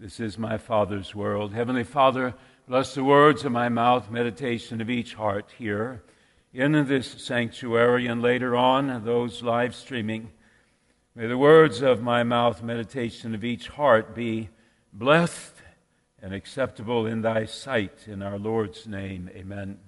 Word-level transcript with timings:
This 0.00 0.18
is 0.18 0.38
my 0.38 0.56
Father's 0.56 1.14
world. 1.14 1.52
Heavenly 1.52 1.84
Father, 1.84 2.32
bless 2.66 2.94
the 2.94 3.04
words 3.04 3.44
of 3.44 3.52
my 3.52 3.68
mouth, 3.68 4.10
meditation 4.10 4.80
of 4.80 4.88
each 4.88 5.12
heart 5.12 5.50
here 5.58 6.02
in 6.54 6.72
this 6.86 7.06
sanctuary, 7.22 8.06
and 8.06 8.22
later 8.22 8.56
on, 8.56 9.04
those 9.04 9.42
live 9.42 9.74
streaming. 9.74 10.30
May 11.14 11.26
the 11.26 11.36
words 11.36 11.82
of 11.82 12.00
my 12.00 12.22
mouth, 12.22 12.62
meditation 12.62 13.34
of 13.34 13.44
each 13.44 13.68
heart 13.68 14.14
be 14.14 14.48
blessed 14.90 15.52
and 16.22 16.32
acceptable 16.32 17.04
in 17.04 17.20
thy 17.20 17.44
sight. 17.44 18.08
In 18.08 18.22
our 18.22 18.38
Lord's 18.38 18.86
name, 18.86 19.28
amen. 19.34 19.80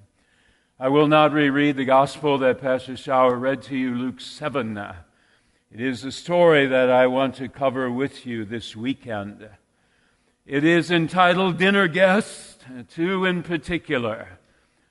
I 0.78 0.90
will 0.90 1.08
not 1.08 1.32
reread 1.32 1.78
the 1.78 1.86
gospel 1.86 2.36
that 2.36 2.60
Pastor 2.60 2.98
Schauer 2.98 3.40
read 3.40 3.62
to 3.62 3.76
you, 3.78 3.94
Luke 3.94 4.20
7. 4.20 4.76
It 4.76 5.80
is 5.80 6.02
the 6.02 6.12
story 6.12 6.66
that 6.66 6.90
I 6.90 7.06
want 7.06 7.36
to 7.36 7.48
cover 7.48 7.90
with 7.90 8.26
you 8.26 8.44
this 8.44 8.76
weekend. 8.76 9.48
It 10.44 10.64
is 10.64 10.90
entitled 10.90 11.56
Dinner 11.56 11.86
Guest, 11.86 12.64
two 12.92 13.24
in 13.24 13.44
particular 13.44 14.40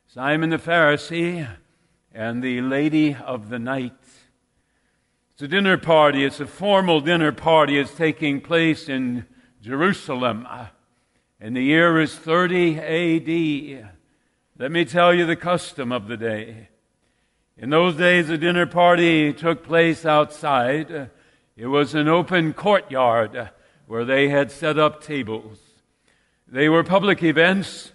Simon 0.07 0.49
the 0.49 0.57
Pharisee 0.57 1.45
and 2.13 2.41
the 2.41 2.61
Lady 2.61 3.15
of 3.15 3.49
the 3.49 3.59
Night. 3.59 3.91
It's 5.33 5.41
a 5.41 5.49
dinner 5.49 5.77
party, 5.77 6.23
it's 6.23 6.39
a 6.39 6.47
formal 6.47 7.01
dinner 7.01 7.33
party. 7.33 7.77
It's 7.77 7.93
taking 7.93 8.39
place 8.39 8.87
in 8.87 9.25
Jerusalem, 9.61 10.47
and 11.41 11.53
the 11.53 11.63
year 11.63 11.99
is 11.99 12.15
30 12.15 12.79
AD. 12.79 13.91
Let 14.57 14.71
me 14.71 14.85
tell 14.85 15.13
you 15.13 15.25
the 15.25 15.35
custom 15.35 15.91
of 15.91 16.07
the 16.07 16.15
day. 16.15 16.69
In 17.57 17.71
those 17.71 17.97
days, 17.97 18.29
a 18.29 18.37
dinner 18.37 18.67
party 18.67 19.33
took 19.33 19.65
place 19.65 20.05
outside. 20.05 21.09
It 21.57 21.67
was 21.67 21.93
an 21.93 22.07
open 22.07 22.53
courtyard 22.53 23.49
where 23.91 24.05
they 24.05 24.29
had 24.29 24.49
set 24.49 24.79
up 24.79 25.03
tables. 25.03 25.57
They 26.47 26.69
were 26.69 26.81
public 26.81 27.21
events 27.21 27.91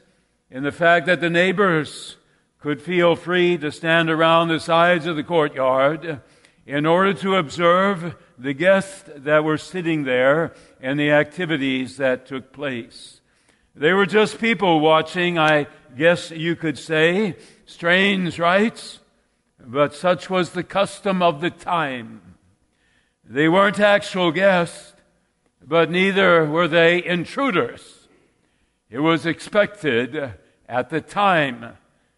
in 0.51 0.63
the 0.63 0.71
fact 0.71 1.07
that 1.07 1.23
the 1.23 1.31
neighbors 1.31 2.19
could 2.59 2.83
feel 2.83 3.17
free 3.17 3.57
to 3.57 3.73
stand 3.73 4.11
around 4.11 4.49
the 4.49 4.61
sides 4.61 5.07
of 5.07 5.17
the 5.17 5.25
courtyard 5.25 6.21
in 6.67 6.85
order 6.85 7.15
to 7.15 7.37
observe 7.37 8.15
the 8.37 8.53
guests 8.53 9.09
that 9.17 9.43
were 9.43 9.57
sitting 9.57 10.05
there 10.05 10.53
and 10.83 11.01
the 11.01 11.11
activities 11.11 11.97
that 11.97 12.27
took 12.27 12.53
place. 12.53 13.23
They 13.75 13.95
were 13.95 14.05
just 14.05 14.39
people 14.39 14.81
watching, 14.81 15.39
I 15.39 15.67
guess 15.97 16.31
you 16.31 16.57
could 16.57 16.77
say. 16.77 17.37
Strange, 17.65 18.39
right? 18.39 18.99
But 19.59 19.95
such 19.95 20.29
was 20.29 20.51
the 20.51 20.63
custom 20.63 21.23
of 21.23 21.41
the 21.41 21.49
time. 21.49 22.21
They 23.25 23.49
weren't 23.49 23.81
actual 23.81 24.31
guests 24.31 24.93
but 25.67 25.91
neither 25.91 26.45
were 26.45 26.69
they 26.69 27.05
intruders. 27.05 28.07
It 28.89 29.01
was 29.01 29.27
expected 29.27 30.35
at 30.69 30.91
the 30.91 31.01
time 31.01 31.77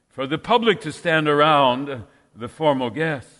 for 0.08 0.26
the 0.26 0.38
public 0.38 0.82
to 0.82 0.92
stand 0.92 1.28
around 1.28 2.04
the 2.36 2.48
formal 2.48 2.90
guests. 2.90 3.34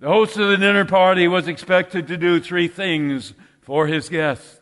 The 0.00 0.08
host 0.08 0.36
of 0.36 0.48
the 0.48 0.56
dinner 0.56 0.84
party 0.84 1.28
was 1.28 1.46
expected 1.46 2.08
to 2.08 2.16
do 2.16 2.40
three 2.40 2.66
things 2.66 3.34
for 3.60 3.86
his 3.86 4.08
guests. 4.08 4.60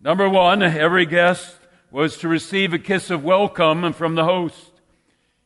Number 0.00 0.28
one, 0.28 0.62
every 0.62 1.06
guest 1.06 1.56
was 1.92 2.18
to 2.18 2.28
receive 2.28 2.72
a 2.72 2.78
kiss 2.78 3.08
of 3.10 3.22
welcome 3.22 3.92
from 3.92 4.16
the 4.16 4.24
host. 4.24 4.72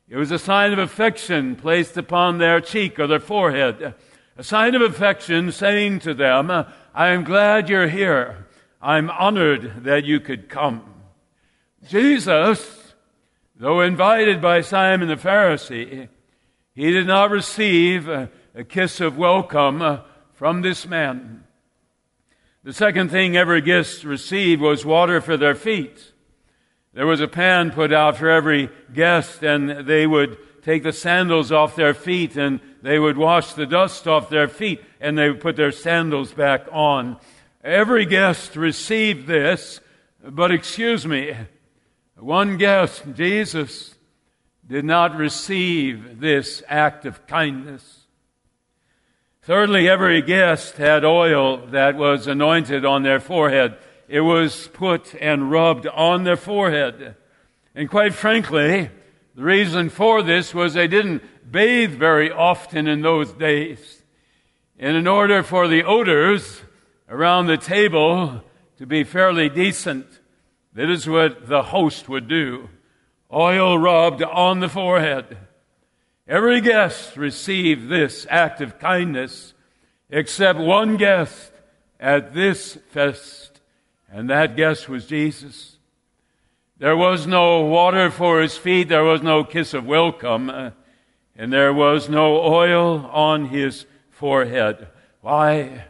It 0.09 0.17
was 0.17 0.31
a 0.31 0.39
sign 0.39 0.73
of 0.73 0.79
affection 0.79 1.55
placed 1.55 1.99
upon 1.99 2.39
their 2.39 2.63
cheek 2.63 2.99
or 2.99 3.07
their 3.07 3.21
forehead, 3.21 3.95
a 4.39 4.43
sign 4.43 4.75
of 4.75 4.81
affection 4.81 5.53
saying 5.53 5.99
to 6.01 6.15
them, 6.15 6.65
I 6.99 7.11
am 7.11 7.23
glad 7.23 7.69
you're 7.69 7.87
here. 7.87 8.49
I'm 8.83 9.09
honored 9.09 9.85
that 9.85 10.05
you 10.05 10.19
could 10.19 10.49
come. 10.49 10.83
Jesus, 11.87 12.93
though 13.55 13.83
invited 13.83 14.43
by 14.43 14.63
Simon 14.63 15.07
the 15.07 15.15
Pharisee, 15.15 16.09
he 16.75 16.91
did 16.91 17.07
not 17.07 17.31
receive 17.31 18.09
a, 18.09 18.33
a 18.53 18.65
kiss 18.65 19.01
of 19.01 19.17
welcome 19.17 19.81
uh, 19.81 20.01
from 20.35 20.63
this 20.63 20.89
man. 20.89 21.45
The 22.65 22.73
second 22.73 23.13
thing 23.13 23.37
every 23.37 23.61
guest 23.61 24.03
received 24.03 24.61
was 24.61 24.85
water 24.85 25.21
for 25.21 25.37
their 25.37 25.55
feet. 25.55 26.15
There 26.95 27.07
was 27.07 27.21
a 27.21 27.29
pan 27.29 27.71
put 27.71 27.93
out 27.93 28.17
for 28.17 28.29
every 28.29 28.71
guest, 28.93 29.45
and 29.45 29.87
they 29.87 30.05
would 30.05 30.37
take 30.63 30.83
the 30.83 30.93
sandals 30.93 31.53
off 31.53 31.77
their 31.77 31.95
feet 31.95 32.37
and 32.37 32.61
they 32.83 32.99
would 32.99 33.17
wash 33.17 33.55
the 33.55 33.67
dust 33.67 34.07
off 34.07 34.31
their 34.31 34.49
feet 34.49 34.83
and 35.01 35.17
they 35.17 35.29
would 35.29 35.41
put 35.41 35.57
their 35.57 35.73
sandals 35.73 36.33
back 36.33 36.67
on. 36.71 37.19
Every 37.63 38.07
guest 38.07 38.57
received 38.57 39.27
this, 39.27 39.81
but 40.23 40.51
excuse 40.51 41.07
me, 41.07 41.35
one 42.17 42.57
guest, 42.57 43.03
Jesus, 43.15 43.95
did 44.67 44.85
not 44.85 45.17
receive 45.17 46.21
this 46.21 46.63
act 46.69 47.07
of 47.07 47.27
kindness. 47.27 48.07
Thirdly, 49.43 49.89
every 49.89 50.21
guest 50.21 50.77
had 50.77 51.05
oil 51.05 51.67
that 51.69 51.97
was 51.97 52.27
anointed 52.27 52.85
on 52.85 53.03
their 53.03 53.19
forehead. 53.19 53.79
It 54.07 54.21
was 54.21 54.69
put 54.69 55.15
and 55.15 55.51
rubbed 55.51 55.87
on 55.87 56.25
their 56.25 56.37
forehead. 56.37 57.17
And 57.75 57.89
quite 57.89 58.13
frankly, 58.13 58.91
the 59.39 59.45
reason 59.45 59.89
for 59.89 60.21
this 60.21 60.53
was 60.53 60.75
they 60.75 60.89
didn't 60.89 61.23
bathe 61.49 61.93
very 61.93 62.29
often 62.29 62.89
in 62.89 63.03
those 63.03 63.33
days. 63.33 64.03
And 64.81 64.97
in 64.97 65.07
order 65.07 65.45
for 65.45 65.69
the 65.69 65.85
odors 65.85 66.63
around 67.09 67.47
the 67.47 67.57
table 67.57 68.43
to 68.79 68.85
be 68.85 69.05
fairly 69.05 69.49
decent, 69.49 70.07
that 70.73 70.91
is 70.91 71.09
what 71.09 71.47
the 71.47 71.63
host 71.63 72.09
would 72.09 72.27
do. 72.27 72.69
Oil 73.33 73.79
rubbed 73.79 74.25
on 74.25 74.59
the 74.59 74.69
forehead. 74.69 75.39
Every 76.27 76.61
guest 76.61 77.17
received 77.17 77.89
this 77.89 78.27
act 78.29 78.61
of 78.61 78.81
kindness 78.81 79.55
except 80.11 80.59
one 80.59 80.97
guest 80.97 81.53
at 82.01 82.35
this 82.35 82.75
fest, 82.91 83.61
and 84.11 84.29
that 84.31 84.57
guest 84.57 84.89
was 84.89 85.07
Jesus. 85.07 85.78
There 86.81 86.97
was 86.97 87.27
no 87.27 87.63
water 87.63 88.09
for 88.09 88.41
his 88.41 88.57
feet, 88.57 88.89
there 88.89 89.03
was 89.03 89.21
no 89.21 89.43
kiss 89.43 89.75
of 89.75 89.85
welcome, 89.85 90.49
uh, 90.49 90.71
and 91.35 91.53
there 91.53 91.75
was 91.75 92.09
no 92.09 92.41
oil 92.41 93.05
on 93.07 93.47
his 93.47 93.85
forehead. 94.11 94.87
Why? 95.21 95.87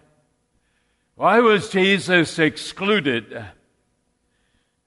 Why 1.14 1.40
was 1.40 1.68
Jesus 1.68 2.38
excluded? 2.38 3.44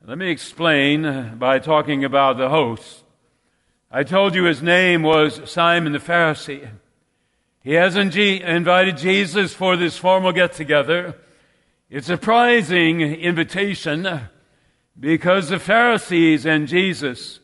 Let 0.03 0.17
me 0.17 0.31
explain 0.31 1.37
by 1.37 1.59
talking 1.59 2.03
about 2.03 2.37
the 2.39 2.49
host. 2.49 3.03
I 3.91 4.01
told 4.01 4.33
you 4.33 4.45
his 4.45 4.63
name 4.63 5.03
was 5.03 5.47
Simon 5.51 5.93
the 5.93 5.99
Pharisee. 5.99 6.67
He 7.63 7.73
hasn't 7.73 8.15
invited 8.15 8.97
Jesus 8.97 9.53
for 9.53 9.77
this 9.77 9.97
formal 9.97 10.31
get 10.31 10.53
together. 10.53 11.15
It's 11.91 12.09
a 12.09 12.17
surprising 12.17 13.01
invitation 13.01 14.29
because 14.99 15.49
the 15.49 15.59
Pharisees 15.59 16.45
and 16.45 16.67
Jesus 16.67 17.39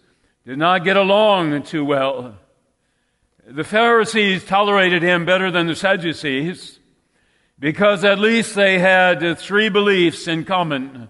did 0.46 0.58
not 0.58 0.84
get 0.84 0.98
along 0.98 1.64
too 1.64 1.84
well. 1.84 2.36
The 3.46 3.64
Pharisees 3.64 4.44
tolerated 4.46 5.02
him 5.02 5.26
better 5.26 5.50
than 5.52 5.68
the 5.68 5.76
Sadducees 5.76 6.80
because 7.60 8.04
at 8.04 8.20
least 8.20 8.56
they 8.56 8.80
had 8.80 9.38
three 9.38 9.70
beliefs 9.70 10.28
in 10.28 10.46
common. 10.46 11.10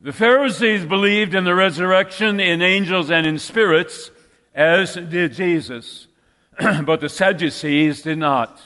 The 0.00 0.12
Pharisees 0.12 0.86
believed 0.86 1.34
in 1.34 1.44
the 1.44 1.54
resurrection, 1.54 2.40
in 2.40 2.62
angels, 2.62 3.10
and 3.10 3.26
in 3.26 3.38
spirits, 3.38 4.10
as 4.54 4.94
did 4.94 5.34
Jesus. 5.34 6.06
but 6.84 7.00
the 7.00 7.08
Sadducees 7.08 8.02
did 8.02 8.18
not. 8.18 8.60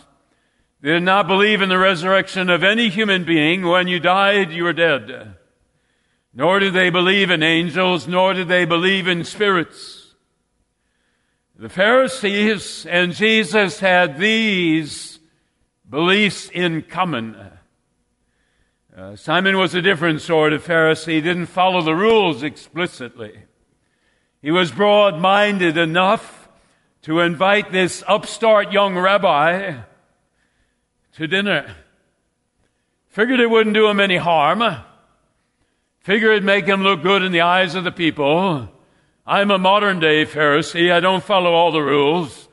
They 0.81 0.91
did 0.91 1.03
not 1.03 1.27
believe 1.27 1.62
in 1.62 1.69
the 1.69 1.78
resurrection 1.78 2.50
of 2.50 2.62
any 2.62 2.89
human 2.89 3.25
being. 3.25 3.62
When 3.62 3.89
you 3.89 3.99
died, 3.99 4.53
you 4.53 4.65
were 4.65 4.73
dead. 4.73 5.37
Nor 6.34 6.58
did 6.58 6.75
they 6.75 6.91
believe 6.91 7.31
in 7.31 7.43
angels, 7.43 8.08
nor 8.08 8.35
did 8.35 8.49
they 8.49 8.64
believe 8.64 9.06
in 9.06 9.23
spirits. 9.25 10.14
The 11.56 11.69
Pharisees 11.69 12.85
and 12.87 13.14
Jesus 13.14 13.79
had 13.79 14.19
these 14.19 15.20
beliefs 15.88 16.50
in 16.53 16.82
common. 16.82 17.37
Uh, 18.97 19.14
Simon 19.14 19.56
was 19.56 19.75
a 19.75 19.82
different 19.82 20.20
sort 20.20 20.53
of 20.53 20.64
Pharisee. 20.64 21.12
He 21.12 21.20
didn't 21.20 21.47
follow 21.47 21.82
the 21.82 21.94
rules 21.94 22.43
explicitly. 22.43 23.43
He 24.43 24.50
was 24.50 24.73
broad 24.73 25.20
minded 25.20 25.79
enough 25.79 26.49
to 27.03 27.20
invite 27.20 27.70
this 27.70 28.03
upstart 28.08 28.73
young 28.73 28.99
rabbi 28.99 29.76
to 31.12 31.26
dinner. 31.29 31.76
Figured 33.08 33.38
it 33.38 33.50
wouldn't 33.50 33.75
do 33.75 33.88
him 33.88 34.00
any 34.00 34.17
harm. 34.17 34.85
Figure 36.05 36.33
it'd 36.33 36.45
make 36.45 36.67
him 36.67 36.83
look 36.83 37.03
good 37.03 37.23
in 37.23 37.33
the 37.33 37.41
eyes 37.41 37.75
of 37.75 37.83
the 37.83 37.91
people. 37.91 38.69
I'm 39.27 39.51
a 39.51 39.56
modern 39.56 40.01
day 40.01 40.27
Pharisee. 40.27 40.93
I 40.93 41.01
don't 41.01 41.25
follow 41.25 41.55
all 41.55 41.73
the 41.73 41.81
rules. 41.81 42.47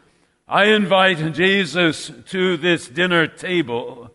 I 0.48 0.68
invite 0.68 1.34
Jesus 1.34 2.14
to 2.28 2.56
this 2.56 2.88
dinner 2.88 3.28
table. 3.28 4.10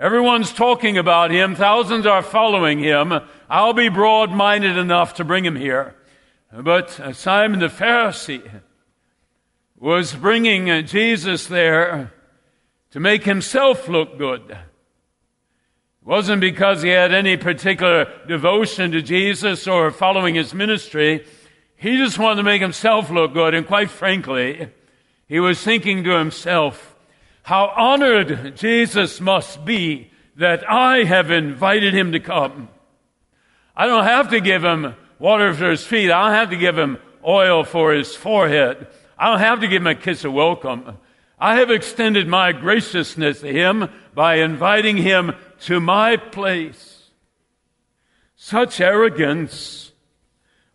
Everyone's 0.00 0.52
talking 0.52 0.98
about 0.98 1.30
him. 1.30 1.54
Thousands 1.54 2.06
are 2.06 2.22
following 2.22 2.80
him. 2.80 3.12
I'll 3.48 3.72
be 3.72 3.88
broad 3.88 4.32
minded 4.32 4.76
enough 4.76 5.14
to 5.14 5.24
bring 5.24 5.44
him 5.44 5.54
here. 5.54 5.94
But 6.52 6.90
Simon 7.14 7.60
the 7.60 7.68
Pharisee 7.68 8.62
was 9.78 10.12
bringing 10.12 10.84
Jesus 10.86 11.46
there 11.46 12.12
to 12.90 12.98
make 12.98 13.22
himself 13.22 13.86
look 13.86 14.18
good. 14.18 14.58
It 16.06 16.10
wasn't 16.10 16.40
because 16.40 16.82
he 16.82 16.90
had 16.90 17.12
any 17.12 17.36
particular 17.36 18.06
devotion 18.28 18.92
to 18.92 19.02
Jesus 19.02 19.66
or 19.66 19.90
following 19.90 20.36
his 20.36 20.54
ministry. 20.54 21.26
He 21.74 21.96
just 21.96 22.16
wanted 22.16 22.36
to 22.36 22.42
make 22.44 22.62
himself 22.62 23.10
look 23.10 23.32
good. 23.32 23.54
And 23.54 23.66
quite 23.66 23.90
frankly, 23.90 24.68
he 25.26 25.40
was 25.40 25.60
thinking 25.60 26.04
to 26.04 26.16
himself, 26.16 26.94
how 27.42 27.72
honored 27.76 28.56
Jesus 28.56 29.20
must 29.20 29.64
be 29.64 30.12
that 30.36 30.70
I 30.70 31.02
have 31.02 31.32
invited 31.32 31.92
him 31.92 32.12
to 32.12 32.20
come. 32.20 32.68
I 33.74 33.86
don't 33.86 34.04
have 34.04 34.30
to 34.30 34.40
give 34.40 34.62
him 34.62 34.94
water 35.18 35.52
for 35.54 35.70
his 35.70 35.84
feet. 35.84 36.12
I 36.12 36.26
don't 36.26 36.38
have 36.38 36.50
to 36.50 36.56
give 36.56 36.78
him 36.78 36.98
oil 37.26 37.64
for 37.64 37.92
his 37.92 38.14
forehead. 38.14 38.86
I 39.18 39.30
don't 39.30 39.40
have 39.40 39.58
to 39.58 39.66
give 39.66 39.82
him 39.82 39.88
a 39.88 39.96
kiss 39.96 40.24
of 40.24 40.32
welcome. 40.32 40.98
I 41.38 41.56
have 41.56 41.70
extended 41.70 42.28
my 42.28 42.52
graciousness 42.52 43.40
to 43.40 43.52
him 43.52 43.90
by 44.14 44.36
inviting 44.36 44.96
him 44.96 45.32
to 45.60 45.80
my 45.80 46.16
place. 46.16 47.10
Such 48.36 48.80
arrogance 48.80 49.92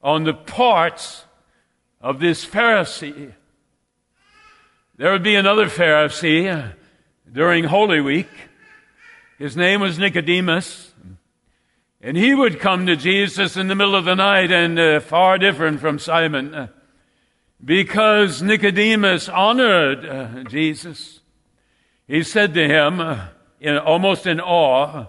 on 0.04 0.24
the 0.24 0.34
part 0.34 1.26
of 2.02 2.20
this 2.20 2.46
Pharisee. 2.46 3.34
There 4.98 5.12
would 5.12 5.24
be 5.24 5.36
another 5.36 5.68
Pharisee 5.68 6.74
during 7.32 7.66
Holy 7.66 8.02
Week. 8.02 8.30
His 9.38 9.56
name 9.56 9.82
was 9.82 9.98
Nicodemus. 9.98 10.94
And 12.02 12.18
he 12.18 12.34
would 12.34 12.60
come 12.60 12.88
to 12.88 12.96
Jesus 12.96 13.56
in 13.56 13.68
the 13.68 13.76
middle 13.76 13.96
of 13.96 14.06
the 14.06 14.16
night 14.16 14.52
and 14.52 14.80
uh, 14.80 15.00
far 15.00 15.38
different 15.38 15.80
from 15.80 16.00
Simon 16.00 16.54
uh, 16.54 16.68
because 17.64 18.42
Nicodemus 18.42 19.30
honored 19.30 20.06
uh, 20.06 20.44
Jesus. 20.46 21.20
He 22.08 22.24
said 22.24 22.56
to 22.56 22.68
him, 22.68 23.00
uh, 23.00 23.28
in, 23.62 23.78
almost 23.78 24.26
in 24.28 24.42
awe, 24.42 25.06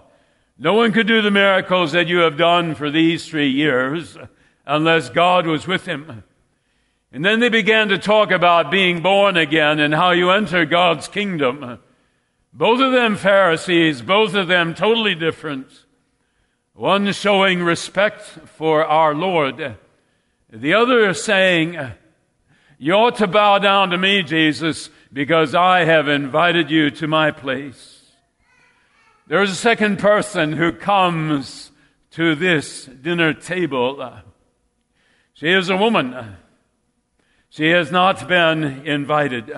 No 0.57 0.75
one 0.75 0.93
could 0.93 1.07
do 1.07 1.21
the 1.21 1.31
miracles 1.31 1.91
that 1.91 2.07
you 2.07 2.19
have 2.19 2.37
done 2.37 2.75
for 2.75 2.89
these 2.91 3.27
three 3.27 3.49
years 3.49 4.15
unless 4.65 5.09
God 5.09 5.47
was 5.47 5.67
with 5.67 5.85
him. 5.85 6.23
And 7.11 7.25
then 7.25 7.39
they 7.39 7.49
began 7.49 7.89
to 7.89 7.97
talk 7.97 8.31
about 8.31 8.71
being 8.71 9.01
born 9.01 9.35
again 9.35 9.79
and 9.79 9.93
how 9.93 10.11
you 10.11 10.29
enter 10.29 10.65
God's 10.65 11.07
kingdom. 11.07 11.79
Both 12.53 12.79
of 12.79 12.91
them 12.91 13.17
Pharisees, 13.17 14.01
both 14.01 14.35
of 14.35 14.47
them 14.47 14.73
totally 14.73 15.15
different. 15.15 15.67
One 16.73 17.11
showing 17.11 17.61
respect 17.61 18.21
for 18.21 18.85
our 18.85 19.13
Lord, 19.13 19.75
the 20.49 20.73
other 20.73 21.13
saying, 21.13 21.77
You 22.77 22.93
ought 22.93 23.15
to 23.17 23.27
bow 23.27 23.59
down 23.59 23.89
to 23.89 23.97
me, 23.97 24.23
Jesus, 24.23 24.89
because 25.11 25.53
I 25.53 25.85
have 25.85 26.07
invited 26.07 26.71
you 26.71 26.89
to 26.91 27.07
my 27.07 27.31
place. 27.31 27.92
There's 29.33 29.49
a 29.49 29.55
second 29.55 29.97
person 29.97 30.53
who 30.53 30.71
comes 30.71 31.71
to 32.11 32.35
this 32.35 32.85
dinner 32.85 33.33
table. 33.33 34.21
She 35.33 35.49
is 35.49 35.71
a 35.71 35.75
woman. 35.75 36.35
She 37.49 37.71
has 37.71 37.91
not 37.91 38.27
been 38.27 38.85
invited. 38.85 39.51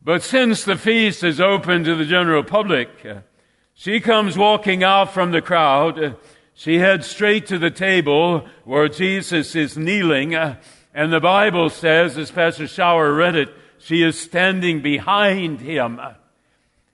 But 0.00 0.22
since 0.22 0.64
the 0.64 0.78
feast 0.78 1.22
is 1.22 1.38
open 1.38 1.84
to 1.84 1.94
the 1.94 2.06
general 2.06 2.42
public, 2.42 2.88
she 3.74 4.00
comes 4.00 4.38
walking 4.38 4.82
out 4.82 5.12
from 5.12 5.32
the 5.32 5.42
crowd. 5.42 6.16
She 6.54 6.78
heads 6.78 7.06
straight 7.06 7.46
to 7.48 7.58
the 7.58 7.70
table 7.70 8.48
where 8.64 8.88
Jesus 8.88 9.54
is 9.54 9.76
kneeling. 9.76 10.34
And 10.34 11.12
the 11.12 11.20
Bible 11.20 11.68
says, 11.68 12.16
as 12.16 12.30
Pastor 12.30 12.64
Schauer 12.64 13.14
read 13.14 13.36
it, 13.36 13.54
she 13.76 14.02
is 14.02 14.18
standing 14.18 14.80
behind 14.80 15.60
him. 15.60 16.00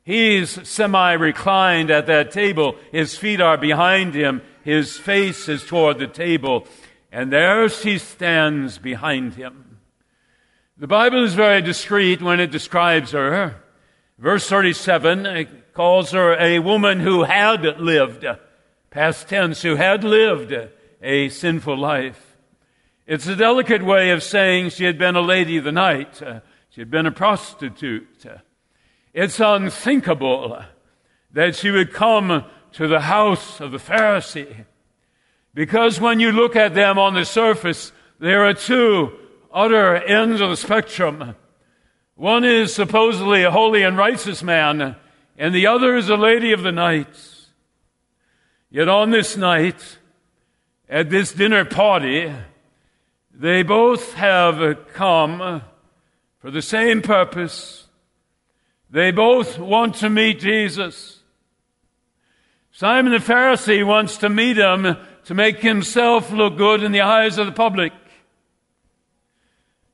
He's 0.08 0.66
semi 0.66 1.12
reclined 1.12 1.90
at 1.90 2.06
that 2.06 2.30
table. 2.30 2.76
His 2.90 3.18
feet 3.18 3.42
are 3.42 3.58
behind 3.58 4.14
him. 4.14 4.40
His 4.64 4.96
face 4.96 5.50
is 5.50 5.66
toward 5.66 5.98
the 5.98 6.06
table. 6.06 6.66
And 7.12 7.30
there 7.30 7.68
she 7.68 7.98
stands 7.98 8.78
behind 8.78 9.34
him. 9.34 9.80
The 10.78 10.86
Bible 10.86 11.22
is 11.22 11.34
very 11.34 11.60
discreet 11.60 12.22
when 12.22 12.40
it 12.40 12.50
describes 12.50 13.10
her. 13.10 13.56
Verse 14.16 14.48
37 14.48 15.46
calls 15.74 16.12
her 16.12 16.40
a 16.40 16.60
woman 16.60 17.00
who 17.00 17.24
had 17.24 17.78
lived, 17.78 18.24
past 18.88 19.28
tense, 19.28 19.60
who 19.60 19.76
had 19.76 20.04
lived 20.04 20.54
a 21.02 21.28
sinful 21.28 21.76
life. 21.76 22.38
It's 23.06 23.26
a 23.26 23.36
delicate 23.36 23.84
way 23.84 24.08
of 24.08 24.22
saying 24.22 24.70
she 24.70 24.84
had 24.84 24.96
been 24.96 25.16
a 25.16 25.20
lady 25.20 25.58
of 25.58 25.64
the 25.64 25.72
night. 25.72 26.22
She 26.70 26.80
had 26.80 26.90
been 26.90 27.04
a 27.04 27.12
prostitute. 27.12 28.24
It's 29.20 29.40
unthinkable 29.40 30.62
that 31.32 31.56
she 31.56 31.72
would 31.72 31.92
come 31.92 32.44
to 32.70 32.86
the 32.86 33.00
house 33.00 33.58
of 33.58 33.72
the 33.72 33.78
Pharisee. 33.78 34.64
Because 35.52 36.00
when 36.00 36.20
you 36.20 36.30
look 36.30 36.54
at 36.54 36.74
them 36.74 37.00
on 37.00 37.14
the 37.14 37.24
surface, 37.24 37.90
there 38.20 38.44
are 38.44 38.54
two 38.54 39.10
utter 39.52 39.96
ends 39.96 40.40
of 40.40 40.50
the 40.50 40.56
spectrum. 40.56 41.34
One 42.14 42.44
is 42.44 42.72
supposedly 42.72 43.42
a 43.42 43.50
holy 43.50 43.82
and 43.82 43.96
righteous 43.96 44.40
man, 44.44 44.94
and 45.36 45.52
the 45.52 45.66
other 45.66 45.96
is 45.96 46.08
a 46.08 46.16
lady 46.16 46.52
of 46.52 46.62
the 46.62 46.70
night. 46.70 47.08
Yet 48.70 48.88
on 48.88 49.10
this 49.10 49.36
night, 49.36 49.98
at 50.88 51.10
this 51.10 51.32
dinner 51.32 51.64
party, 51.64 52.32
they 53.34 53.64
both 53.64 54.14
have 54.14 54.86
come 54.92 55.62
for 56.38 56.52
the 56.52 56.62
same 56.62 57.02
purpose. 57.02 57.87
They 58.90 59.10
both 59.10 59.58
want 59.58 59.96
to 59.96 60.08
meet 60.08 60.40
Jesus. 60.40 61.22
Simon 62.70 63.12
the 63.12 63.18
Pharisee 63.18 63.86
wants 63.86 64.16
to 64.18 64.28
meet 64.28 64.56
him 64.56 64.96
to 65.24 65.34
make 65.34 65.58
himself 65.58 66.30
look 66.30 66.56
good 66.56 66.82
in 66.82 66.92
the 66.92 67.02
eyes 67.02 67.36
of 67.36 67.46
the 67.46 67.52
public. 67.52 67.92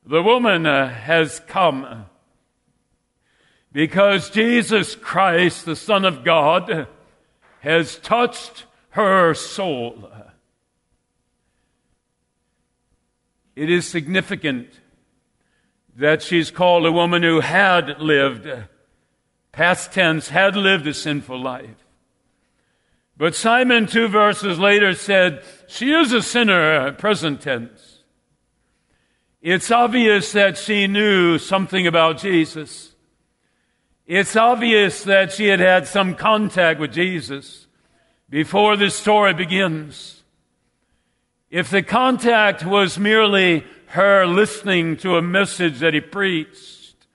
The 0.05 0.21
woman 0.23 0.65
has 0.65 1.41
come 1.41 2.05
because 3.73 4.29
Jesus 4.29 4.95
Christ, 4.95 5.65
the 5.65 5.75
Son 5.75 6.05
of 6.05 6.23
God, 6.23 6.87
has 7.59 7.97
touched 7.97 8.65
her 8.91 9.33
soul. 9.33 10.09
It 13.55 13.69
is 13.69 13.85
significant 13.85 14.69
that 15.97 16.21
she's 16.21 16.51
called 16.51 16.85
a 16.85 16.91
woman 16.91 17.23
who 17.23 17.39
had 17.39 17.99
lived, 17.99 18.47
past 19.55 19.93
tense, 19.93 20.27
had 20.27 20.55
lived 20.57 20.85
a 20.85 20.93
sinful 20.93 21.41
life. 21.41 21.87
But 23.17 23.35
Simon, 23.35 23.85
two 23.87 24.09
verses 24.09 24.59
later, 24.59 24.93
said, 24.93 25.43
She 25.67 25.93
is 25.93 26.11
a 26.11 26.21
sinner, 26.21 26.91
present 26.91 27.39
tense. 27.39 28.03
It's 29.41 29.71
obvious 29.71 30.33
that 30.33 30.57
she 30.57 30.87
knew 30.87 31.37
something 31.37 31.87
about 31.87 32.17
Jesus. 32.17 32.95
It's 34.05 34.35
obvious 34.35 35.03
that 35.05 35.31
she 35.31 35.47
had 35.47 35.61
had 35.61 35.87
some 35.87 36.15
contact 36.15 36.79
with 36.79 36.91
Jesus 36.91 37.67
before 38.29 38.75
this 38.75 38.95
story 38.95 39.33
begins. 39.33 40.23
If 41.49 41.69
the 41.69 41.81
contact 41.81 42.65
was 42.65 42.99
merely 42.99 43.63
her 43.87 44.25
listening 44.25 44.97
to 44.97 45.15
a 45.15 45.21
message 45.21 45.79
that 45.79 45.93
he 45.93 46.01
preached, 46.01 47.07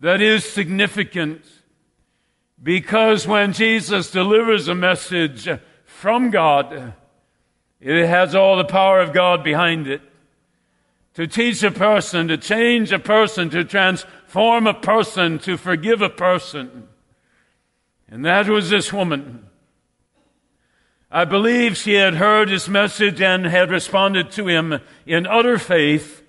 that 0.00 0.20
is 0.20 0.44
significant 0.44 1.46
because 2.64 3.26
when 3.26 3.52
Jesus 3.52 4.10
delivers 4.10 4.68
a 4.68 4.74
message 4.74 5.46
from 5.84 6.30
God, 6.30 6.94
it 7.78 8.06
has 8.06 8.34
all 8.34 8.56
the 8.56 8.64
power 8.64 9.00
of 9.00 9.12
God 9.12 9.44
behind 9.44 9.86
it. 9.86 10.00
To 11.14 11.26
teach 11.26 11.62
a 11.62 11.70
person, 11.70 12.26
to 12.28 12.38
change 12.38 12.90
a 12.90 12.98
person, 12.98 13.50
to 13.50 13.64
transform 13.64 14.66
a 14.66 14.72
person, 14.72 15.38
to 15.40 15.58
forgive 15.58 16.00
a 16.00 16.08
person. 16.08 16.88
And 18.08 18.24
that 18.24 18.48
was 18.48 18.70
this 18.70 18.92
woman. 18.92 19.46
I 21.10 21.26
believe 21.26 21.76
she 21.76 21.94
had 21.94 22.14
heard 22.14 22.48
his 22.48 22.68
message 22.68 23.20
and 23.20 23.44
had 23.44 23.70
responded 23.70 24.30
to 24.32 24.48
him 24.48 24.80
in 25.04 25.26
utter 25.26 25.58
faith. 25.58 26.22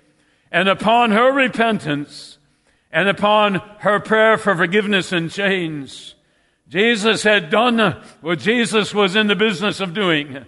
And 0.52 0.68
upon 0.68 1.12
her 1.12 1.32
repentance 1.32 2.38
and 2.92 3.08
upon 3.08 3.54
her 3.78 3.98
prayer 3.98 4.36
for 4.36 4.54
forgiveness 4.54 5.12
and 5.12 5.30
change, 5.30 6.15
Jesus 6.68 7.22
had 7.22 7.50
done 7.50 8.02
what 8.20 8.40
Jesus 8.40 8.92
was 8.92 9.14
in 9.14 9.28
the 9.28 9.36
business 9.36 9.80
of 9.80 9.94
doing. 9.94 10.44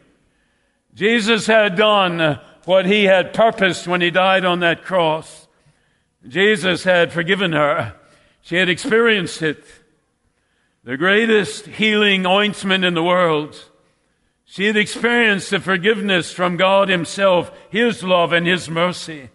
Jesus 0.94 1.46
had 1.46 1.76
done 1.76 2.40
what 2.64 2.86
he 2.86 3.04
had 3.04 3.32
purposed 3.32 3.86
when 3.86 4.00
he 4.00 4.10
died 4.10 4.44
on 4.44 4.60
that 4.60 4.84
cross. 4.84 5.46
Jesus 6.26 6.84
had 6.84 7.12
forgiven 7.12 7.52
her. 7.52 7.94
She 8.42 8.56
had 8.56 8.68
experienced 8.68 9.42
it. 9.42 9.64
the 10.84 10.96
greatest 10.96 11.66
healing 11.66 12.24
ointment 12.24 12.84
in 12.84 12.94
the 12.94 13.02
world. 13.02 13.70
She 14.44 14.64
had 14.64 14.76
experienced 14.76 15.50
the 15.50 15.60
forgiveness 15.60 16.32
from 16.32 16.56
God 16.56 16.88
Himself, 16.88 17.52
His 17.68 18.02
love 18.02 18.32
and 18.32 18.46
His 18.46 18.70
mercy. 18.70 19.28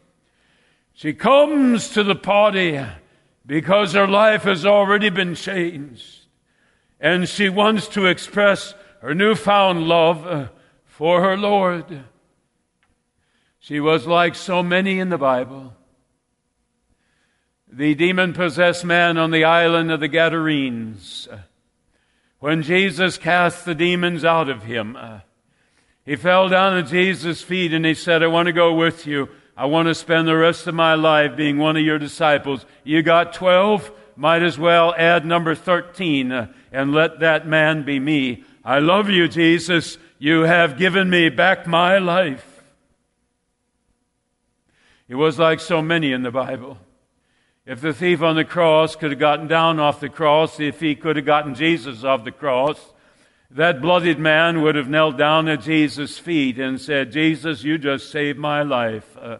She 0.94 1.14
comes 1.14 1.90
to 1.90 2.04
the 2.04 2.16
party 2.16 2.84
because 3.46 3.94
her 3.94 4.08
life 4.08 4.44
has 4.44 4.66
already 4.66 5.10
been 5.10 5.36
changed. 5.36 6.23
And 7.04 7.28
she 7.28 7.50
wants 7.50 7.90
to 7.90 8.06
express 8.06 8.76
her 9.02 9.14
newfound 9.14 9.90
love 9.90 10.26
uh, 10.26 10.48
for 10.86 11.22
her 11.22 11.36
Lord. 11.36 12.06
She 13.60 13.82
was 13.82 14.08
like 14.08 14.36
so 14.36 14.64
many 14.64 15.00
in 15.00 15.10
the 15.10 15.18
Bible. 15.18 15.74
The 17.70 17.94
demon 17.94 18.32
possessed 18.32 18.86
man 18.86 19.18
on 19.18 19.32
the 19.32 19.44
island 19.44 19.92
of 19.92 20.00
the 20.00 20.08
Gadarenes. 20.08 21.28
Uh, 21.30 21.40
when 22.40 22.62
Jesus 22.62 23.18
cast 23.18 23.66
the 23.66 23.76
demons 23.76 24.24
out 24.24 24.48
of 24.48 24.64
him, 24.64 24.96
uh, 24.96 25.20
he 26.06 26.16
fell 26.16 26.48
down 26.48 26.78
at 26.78 26.88
Jesus' 26.88 27.42
feet 27.42 27.74
and 27.74 27.86
he 27.86 27.96
said, 27.96 28.24
I 28.24 28.28
want 28.28 28.46
to 28.46 28.54
go 28.54 28.74
with 28.76 29.06
you. 29.06 29.28
I 29.58 29.66
want 29.66 29.90
to 29.90 29.96
spend 29.96 30.26
the 30.26 30.38
rest 30.38 30.68
of 30.68 30.74
my 30.74 30.96
life 30.96 31.36
being 31.36 31.58
one 31.58 31.76
of 31.76 31.84
your 31.84 32.00
disciples. 32.00 32.66
You 32.86 33.04
got 33.04 33.34
12? 33.34 33.92
Might 34.16 34.42
as 34.42 34.58
well 34.58 34.96
add 34.98 35.26
number 35.26 35.54
13 35.54 36.32
uh, 36.32 36.54
and 36.74 36.92
let 36.92 37.20
that 37.20 37.48
man 37.48 37.84
be 37.84 38.00
me. 38.00 38.44
I 38.66 38.80
love 38.80 39.10
you, 39.10 39.28
Jesus. 39.28 39.98
You 40.18 40.42
have 40.42 40.78
given 40.78 41.10
me 41.10 41.30
back 41.30 41.68
my 41.68 42.00
life. 42.00 42.64
It 45.08 45.16
was 45.16 45.38
like 45.38 45.60
so 45.60 45.82
many 45.82 46.12
in 46.12 46.24
the 46.24 46.32
Bible. 46.32 46.80
If 47.66 47.80
the 47.80 47.94
thief 47.94 48.22
on 48.22 48.36
the 48.36 48.44
cross 48.44 48.96
could 48.96 49.12
have 49.12 49.20
gotten 49.20 49.48
down 49.48 49.80
off 49.80 50.00
the 50.00 50.10
cross, 50.10 50.60
if 50.60 50.80
he 50.80 50.96
could 50.96 51.16
have 51.16 51.26
gotten 51.26 51.56
Jesus 51.56 52.04
off 52.04 52.26
the 52.26 52.32
cross, 52.32 52.94
that 53.52 53.82
bloodied 53.82 54.20
man 54.20 54.64
would 54.64 54.76
have 54.76 54.90
knelt 54.90 55.18
down 55.18 55.48
at 55.48 55.62
Jesus' 55.62 56.18
feet 56.18 56.58
and 56.58 56.82
said, 56.82 57.12
Jesus, 57.12 57.64
you 57.64 57.78
just 57.78 58.12
saved 58.12 58.40
my 58.40 58.64
life. 58.64 59.16
Uh, 59.16 59.38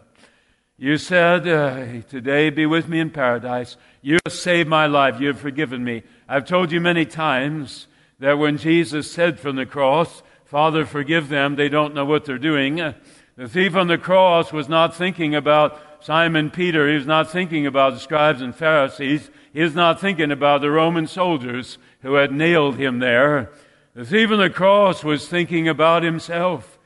you 0.84 0.98
said, 0.98 1.48
uh, 1.48 2.02
Today 2.10 2.50
be 2.50 2.66
with 2.66 2.88
me 2.88 3.00
in 3.00 3.08
paradise. 3.08 3.78
You 4.02 4.18
have 4.26 4.34
saved 4.34 4.68
my 4.68 4.86
life. 4.86 5.18
You 5.18 5.28
have 5.28 5.40
forgiven 5.40 5.82
me. 5.82 6.02
I've 6.28 6.44
told 6.44 6.72
you 6.72 6.78
many 6.78 7.06
times 7.06 7.86
that 8.18 8.38
when 8.38 8.58
Jesus 8.58 9.10
said 9.10 9.40
from 9.40 9.56
the 9.56 9.64
cross, 9.64 10.22
Father, 10.44 10.84
forgive 10.84 11.30
them, 11.30 11.56
they 11.56 11.70
don't 11.70 11.94
know 11.94 12.04
what 12.04 12.26
they're 12.26 12.36
doing. 12.36 12.76
The 12.76 13.48
thief 13.48 13.74
on 13.74 13.86
the 13.86 13.96
cross 13.96 14.52
was 14.52 14.68
not 14.68 14.94
thinking 14.94 15.34
about 15.34 15.80
Simon 16.04 16.50
Peter. 16.50 16.86
He 16.86 16.96
was 16.96 17.06
not 17.06 17.30
thinking 17.30 17.66
about 17.66 17.94
the 17.94 18.00
scribes 18.00 18.42
and 18.42 18.54
Pharisees. 18.54 19.30
He 19.54 19.62
was 19.62 19.74
not 19.74 20.02
thinking 20.02 20.30
about 20.30 20.60
the 20.60 20.70
Roman 20.70 21.06
soldiers 21.06 21.78
who 22.02 22.16
had 22.16 22.30
nailed 22.30 22.76
him 22.76 22.98
there. 22.98 23.50
The 23.94 24.04
thief 24.04 24.30
on 24.30 24.38
the 24.38 24.50
cross 24.50 25.02
was 25.02 25.26
thinking 25.26 25.66
about 25.66 26.02
himself. 26.02 26.78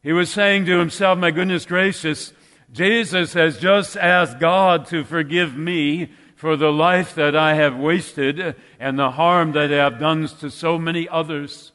He 0.00 0.12
was 0.12 0.30
saying 0.30 0.66
to 0.66 0.78
himself, 0.78 1.18
My 1.18 1.32
goodness 1.32 1.66
gracious, 1.66 2.32
Jesus 2.72 3.34
has 3.34 3.58
just 3.58 3.98
asked 3.98 4.38
God 4.38 4.86
to 4.86 5.04
forgive 5.04 5.54
me 5.54 6.10
for 6.34 6.56
the 6.56 6.72
life 6.72 7.14
that 7.14 7.36
I 7.36 7.54
have 7.54 7.76
wasted 7.76 8.56
and 8.80 8.98
the 8.98 9.10
harm 9.10 9.52
that 9.52 9.70
I 9.72 9.76
have 9.76 10.00
done 10.00 10.26
to 10.26 10.50
so 10.50 10.78
many 10.78 11.06
others. 11.08 11.72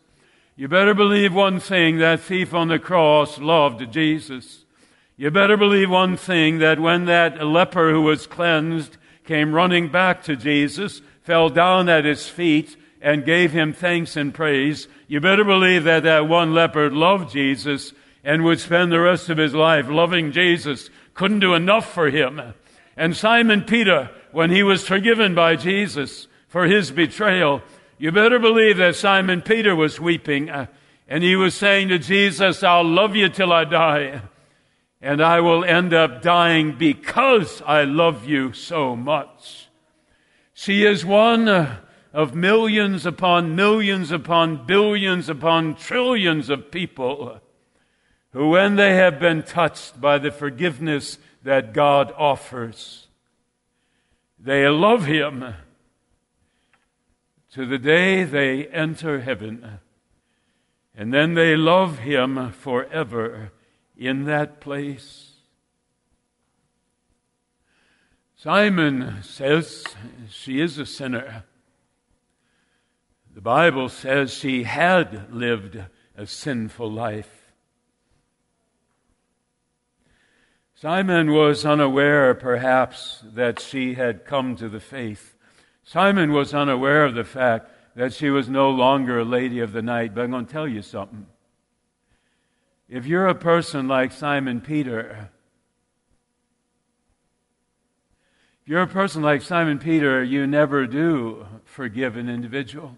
You 0.55 0.67
better 0.67 0.95
believe 0.95 1.33
one 1.35 1.59
thing 1.59 1.99
that 1.99 2.21
thief 2.21 2.51
on 2.51 2.67
the 2.67 2.79
cross 2.79 3.37
loved 3.37 3.91
Jesus. 3.93 4.65
You 5.15 5.29
better 5.29 5.55
believe 5.55 5.91
one 5.91 6.17
thing 6.17 6.57
that 6.59 6.79
when 6.79 7.05
that 7.05 7.45
leper 7.45 7.91
who 7.91 8.01
was 8.01 8.25
cleansed 8.25 8.97
came 9.23 9.53
running 9.53 9.89
back 9.89 10.23
to 10.23 10.35
Jesus, 10.35 11.01
fell 11.21 11.49
down 11.49 11.89
at 11.89 12.05
his 12.05 12.27
feet, 12.27 12.75
and 13.01 13.23
gave 13.23 13.51
him 13.51 13.71
thanks 13.71 14.15
and 14.15 14.33
praise, 14.33 14.87
you 15.07 15.19
better 15.19 15.43
believe 15.43 15.83
that 15.83 16.03
that 16.03 16.27
one 16.27 16.53
leper 16.53 16.89
loved 16.89 17.31
Jesus 17.31 17.93
and 18.27 18.43
would 18.43 18.59
spend 18.59 18.91
the 18.91 18.99
rest 18.99 19.29
of 19.29 19.37
his 19.37 19.53
life 19.53 19.87
loving 19.87 20.33
Jesus. 20.33 20.89
Couldn't 21.13 21.39
do 21.39 21.53
enough 21.53 21.89
for 21.89 22.09
him. 22.09 22.41
And 22.97 23.15
Simon 23.15 23.61
Peter, 23.61 24.11
when 24.33 24.51
he 24.51 24.63
was 24.63 24.85
forgiven 24.85 25.33
by 25.33 25.55
Jesus 25.55 26.27
for 26.49 26.65
his 26.65 26.91
betrayal, 26.91 27.61
you 27.97 28.11
better 28.11 28.37
believe 28.37 28.75
that 28.77 28.97
Simon 28.97 29.41
Peter 29.41 29.73
was 29.77 30.01
weeping 30.01 30.49
uh, 30.49 30.65
and 31.07 31.23
he 31.23 31.37
was 31.37 31.55
saying 31.55 31.87
to 31.87 31.99
Jesus, 31.99 32.63
I'll 32.63 32.83
love 32.83 33.15
you 33.15 33.29
till 33.29 33.53
I 33.53 33.63
die. 33.63 34.23
And 35.01 35.21
I 35.23 35.39
will 35.39 35.63
end 35.63 35.93
up 35.93 36.21
dying 36.21 36.75
because 36.77 37.61
I 37.61 37.85
love 37.85 38.25
you 38.25 38.51
so 38.51 38.93
much. 38.93 39.69
She 40.53 40.85
is 40.85 41.05
one 41.05 41.47
uh, 41.47 41.77
of 42.11 42.35
millions 42.35 43.05
upon 43.05 43.55
millions 43.55 44.11
upon 44.11 44.65
billions 44.65 45.29
upon 45.29 45.75
trillions 45.75 46.49
of 46.49 46.71
people 46.71 47.39
when 48.45 48.75
they 48.75 48.95
have 48.95 49.19
been 49.19 49.43
touched 49.43 49.99
by 49.99 50.17
the 50.17 50.31
forgiveness 50.31 51.17
that 51.43 51.73
God 51.73 52.13
offers, 52.17 53.07
they 54.39 54.67
love 54.67 55.05
Him 55.05 55.53
to 57.53 57.65
the 57.65 57.79
day 57.79 58.23
they 58.23 58.67
enter 58.67 59.21
heaven. 59.21 59.79
And 60.95 61.13
then 61.13 61.33
they 61.33 61.55
love 61.55 61.99
Him 61.99 62.51
forever 62.51 63.51
in 63.95 64.25
that 64.25 64.59
place. 64.59 65.33
Simon 68.35 69.23
says 69.23 69.83
she 70.29 70.61
is 70.61 70.77
a 70.77 70.85
sinner. 70.85 71.43
The 73.33 73.41
Bible 73.41 73.89
says 73.89 74.33
she 74.33 74.63
had 74.63 75.33
lived 75.33 75.83
a 76.15 76.27
sinful 76.27 76.91
life. 76.91 77.36
Simon 80.79 81.31
was 81.31 81.65
unaware, 81.65 82.35
perhaps, 82.35 83.23
that 83.33 83.59
she 83.59 83.95
had 83.95 84.25
come 84.25 84.55
to 84.57 84.69
the 84.69 84.79
faith. 84.79 85.35
Simon 85.83 86.31
was 86.31 86.53
unaware 86.53 87.03
of 87.03 87.15
the 87.15 87.23
fact 87.23 87.71
that 87.95 88.13
she 88.13 88.29
was 88.29 88.47
no 88.47 88.69
longer 88.69 89.17
a 89.17 89.25
lady 89.25 89.59
of 89.59 89.71
the 89.71 89.81
night. 89.81 90.13
But 90.13 90.25
I'm 90.25 90.29
going 90.29 90.45
to 90.45 90.51
tell 90.51 90.67
you 90.67 90.83
something. 90.83 91.25
If 92.87 93.07
you're 93.07 93.25
a 93.25 93.33
person 93.33 93.87
like 93.87 94.11
Simon 94.11 94.61
Peter, 94.61 95.31
if 98.61 98.67
you're 98.67 98.83
a 98.83 98.87
person 98.87 99.23
like 99.23 99.41
Simon 99.41 99.79
Peter, 99.79 100.23
you 100.23 100.45
never 100.45 100.85
do 100.85 101.47
forgive 101.65 102.17
an 102.17 102.29
individual. 102.29 102.95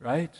Right? 0.00 0.34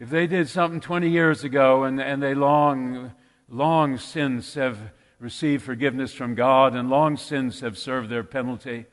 If 0.00 0.08
they 0.08 0.26
did 0.26 0.48
something 0.48 0.80
20 0.80 1.10
years 1.10 1.44
ago 1.44 1.84
and, 1.84 2.00
and 2.00 2.22
they 2.22 2.34
long, 2.34 3.12
long 3.50 3.98
since 3.98 4.54
have 4.54 4.78
received 5.18 5.62
forgiveness 5.62 6.14
from 6.14 6.34
God 6.34 6.74
and 6.74 6.88
long 6.88 7.18
since 7.18 7.60
have 7.60 7.76
served 7.76 8.08
their 8.08 8.24
penalty, 8.24 8.86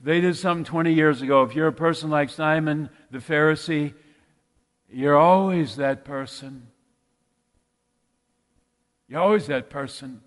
they 0.00 0.20
did 0.20 0.36
something 0.36 0.64
20 0.64 0.92
years 0.92 1.20
ago, 1.20 1.42
if 1.42 1.56
you're 1.56 1.66
a 1.66 1.72
person 1.72 2.10
like 2.10 2.30
Simon 2.30 2.90
the 3.10 3.18
Pharisee, 3.18 3.92
you're 4.88 5.18
always 5.18 5.74
that 5.76 6.04
person. 6.04 6.68
You're 9.08 9.20
always 9.20 9.48
that 9.48 9.68
person. 9.68 10.20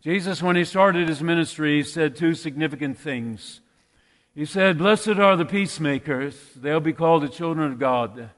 Jesus, 0.00 0.42
when 0.42 0.56
he 0.56 0.64
started 0.64 1.10
his 1.10 1.22
ministry, 1.22 1.76
he 1.76 1.82
said 1.82 2.16
two 2.16 2.32
significant 2.32 2.96
things. 2.96 3.60
He 4.34 4.46
said, 4.46 4.78
Blessed 4.78 5.18
are 5.18 5.36
the 5.36 5.44
peacemakers, 5.44 6.36
they'll 6.56 6.80
be 6.80 6.94
called 6.94 7.22
the 7.22 7.28
children 7.28 7.70
of 7.70 7.78
God. 7.78 8.30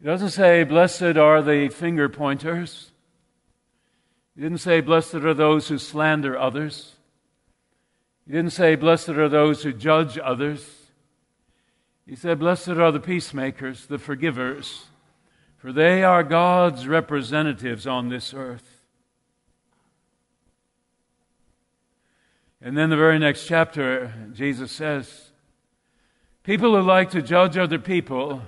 He 0.00 0.06
doesn't 0.06 0.30
say, 0.30 0.64
Blessed 0.64 1.16
are 1.16 1.42
the 1.42 1.68
finger 1.68 2.08
pointers. 2.08 2.90
He 4.34 4.42
didn't 4.42 4.58
say, 4.58 4.80
Blessed 4.80 5.14
are 5.14 5.34
those 5.34 5.68
who 5.68 5.78
slander 5.78 6.38
others. 6.38 6.96
He 8.26 8.32
didn't 8.32 8.52
say, 8.52 8.74
Blessed 8.74 9.10
are 9.10 9.28
those 9.28 9.62
who 9.62 9.72
judge 9.72 10.18
others. 10.18 10.84
He 12.06 12.16
said, 12.16 12.38
Blessed 12.38 12.68
are 12.68 12.92
the 12.92 13.00
peacemakers, 13.00 13.86
the 13.86 13.98
forgivers, 13.98 14.86
for 15.56 15.72
they 15.72 16.02
are 16.02 16.22
God's 16.22 16.86
representatives 16.86 17.86
on 17.86 18.08
this 18.08 18.34
earth. 18.34 18.74
And 22.60 22.76
then 22.76 22.90
the 22.90 22.96
very 22.96 23.18
next 23.18 23.46
chapter, 23.46 24.12
Jesus 24.32 24.72
says, 24.72 25.30
People 26.42 26.74
who 26.74 26.82
like 26.82 27.10
to 27.10 27.22
judge 27.22 27.56
other 27.56 27.78
people, 27.78 28.42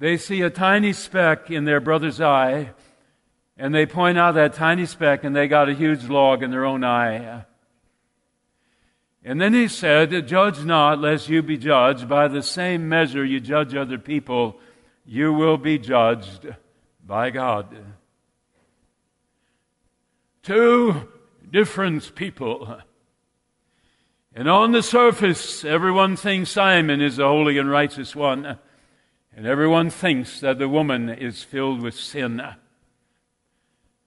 they 0.00 0.16
see 0.16 0.40
a 0.40 0.48
tiny 0.50 0.94
speck 0.94 1.50
in 1.50 1.66
their 1.66 1.78
brother's 1.78 2.20
eye, 2.20 2.70
and 3.58 3.74
they 3.74 3.84
point 3.84 4.16
out 4.16 4.34
that 4.34 4.54
tiny 4.54 4.86
speck, 4.86 5.22
and 5.22 5.36
they 5.36 5.46
got 5.46 5.68
a 5.68 5.74
huge 5.74 6.04
log 6.08 6.42
in 6.42 6.50
their 6.50 6.64
own 6.64 6.82
eye. 6.82 7.44
And 9.22 9.38
then 9.38 9.52
he 9.52 9.68
said, 9.68 10.26
Judge 10.26 10.64
not, 10.64 10.98
lest 10.98 11.28
you 11.28 11.42
be 11.42 11.58
judged. 11.58 12.08
By 12.08 12.28
the 12.28 12.42
same 12.42 12.88
measure 12.88 13.22
you 13.22 13.40
judge 13.40 13.74
other 13.74 13.98
people, 13.98 14.58
you 15.04 15.34
will 15.34 15.58
be 15.58 15.78
judged 15.78 16.48
by 17.06 17.28
God. 17.28 17.76
Two 20.42 21.08
different 21.52 22.14
people 22.14 22.80
And 24.34 24.48
on 24.48 24.72
the 24.72 24.82
surface, 24.82 25.64
everyone 25.64 26.16
thinks 26.16 26.50
Simon 26.50 27.02
is 27.02 27.16
the 27.16 27.26
holy 27.26 27.58
and 27.58 27.68
righteous 27.68 28.14
one. 28.16 28.58
And 29.40 29.48
everyone 29.48 29.88
thinks 29.88 30.40
that 30.40 30.58
the 30.58 30.68
woman 30.68 31.08
is 31.08 31.42
filled 31.42 31.80
with 31.80 31.94
sin. 31.94 32.42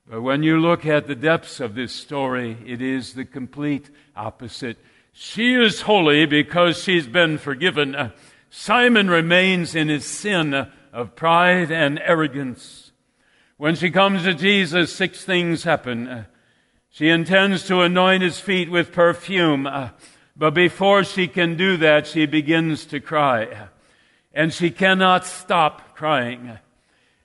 But 0.08 0.22
when 0.22 0.44
you 0.44 0.60
look 0.60 0.86
at 0.86 1.08
the 1.08 1.16
depths 1.16 1.60
of 1.60 1.74
this 1.74 1.92
story, 1.92 2.56
it 2.68 2.84
is 2.84 3.14
the 3.14 3.26
complete 3.26 3.90
opposite. 4.16 4.78
She 5.12 5.56
is 5.56 5.82
holy 5.82 6.28
because 6.28 6.84
she's 6.84 7.08
been 7.08 7.40
forgiven. 7.40 8.12
Simon 8.52 9.10
remains 9.10 9.74
in 9.74 9.90
his 9.90 10.06
sin 10.06 10.68
of 10.94 11.16
pride 11.16 11.72
and 11.72 12.00
arrogance. 12.06 12.92
When 13.58 13.74
she 13.74 13.90
comes 13.90 14.26
to 14.26 14.36
Jesus, 14.36 14.94
six 14.94 15.26
things 15.26 15.64
happen. 15.64 16.28
She 16.92 17.10
intends 17.10 17.66
to 17.70 17.82
anoint 17.82 18.22
his 18.22 18.40
feet 18.40 18.70
with 18.70 18.92
perfume, 18.92 19.68
but 20.38 20.54
before 20.54 21.04
she 21.04 21.28
can 21.28 21.58
do 21.58 21.76
that, 21.78 22.06
she 22.06 22.28
begins 22.28 22.86
to 22.86 23.00
cry. 23.00 23.70
And 24.34 24.54
she 24.54 24.72
cannot 24.72 25.26
stop 25.26 25.96
crying. 25.96 26.58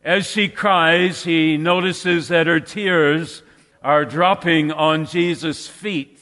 As 0.05 0.27
she 0.27 0.49
cries, 0.49 1.25
he 1.25 1.57
notices 1.57 2.29
that 2.29 2.47
her 2.47 2.61
tears 2.61 3.43
are 3.83 4.05
dropping 4.05 4.71
on 4.73 5.07
Jesus' 5.07 5.67
feet. 5.67 6.19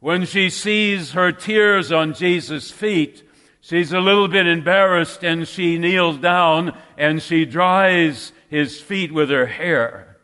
When 0.00 0.24
she 0.24 0.50
sees 0.50 1.12
her 1.12 1.32
tears 1.32 1.90
on 1.90 2.14
Jesus' 2.14 2.70
feet, 2.70 3.28
she's 3.60 3.92
a 3.92 4.00
little 4.00 4.28
bit 4.28 4.46
embarrassed 4.46 5.24
and 5.24 5.48
she 5.48 5.78
kneels 5.78 6.18
down 6.18 6.76
and 6.96 7.22
she 7.22 7.44
dries 7.44 8.32
his 8.48 8.80
feet 8.80 9.12
with 9.12 9.30
her 9.30 9.46
hair. 9.46 10.16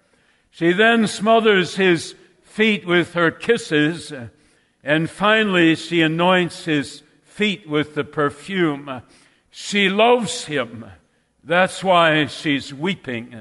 She 0.50 0.72
then 0.72 1.06
smothers 1.06 1.76
his 1.76 2.14
feet 2.42 2.86
with 2.86 3.14
her 3.14 3.30
kisses 3.30 4.12
and 4.84 5.08
finally 5.08 5.74
she 5.74 6.02
anoints 6.02 6.64
his 6.64 7.02
feet 7.24 7.68
with 7.68 7.94
the 7.94 8.04
perfume. 8.04 9.02
She 9.54 9.90
loves 9.90 10.46
him. 10.46 10.86
That's 11.44 11.84
why 11.84 12.24
she's 12.26 12.72
weeping. 12.72 13.40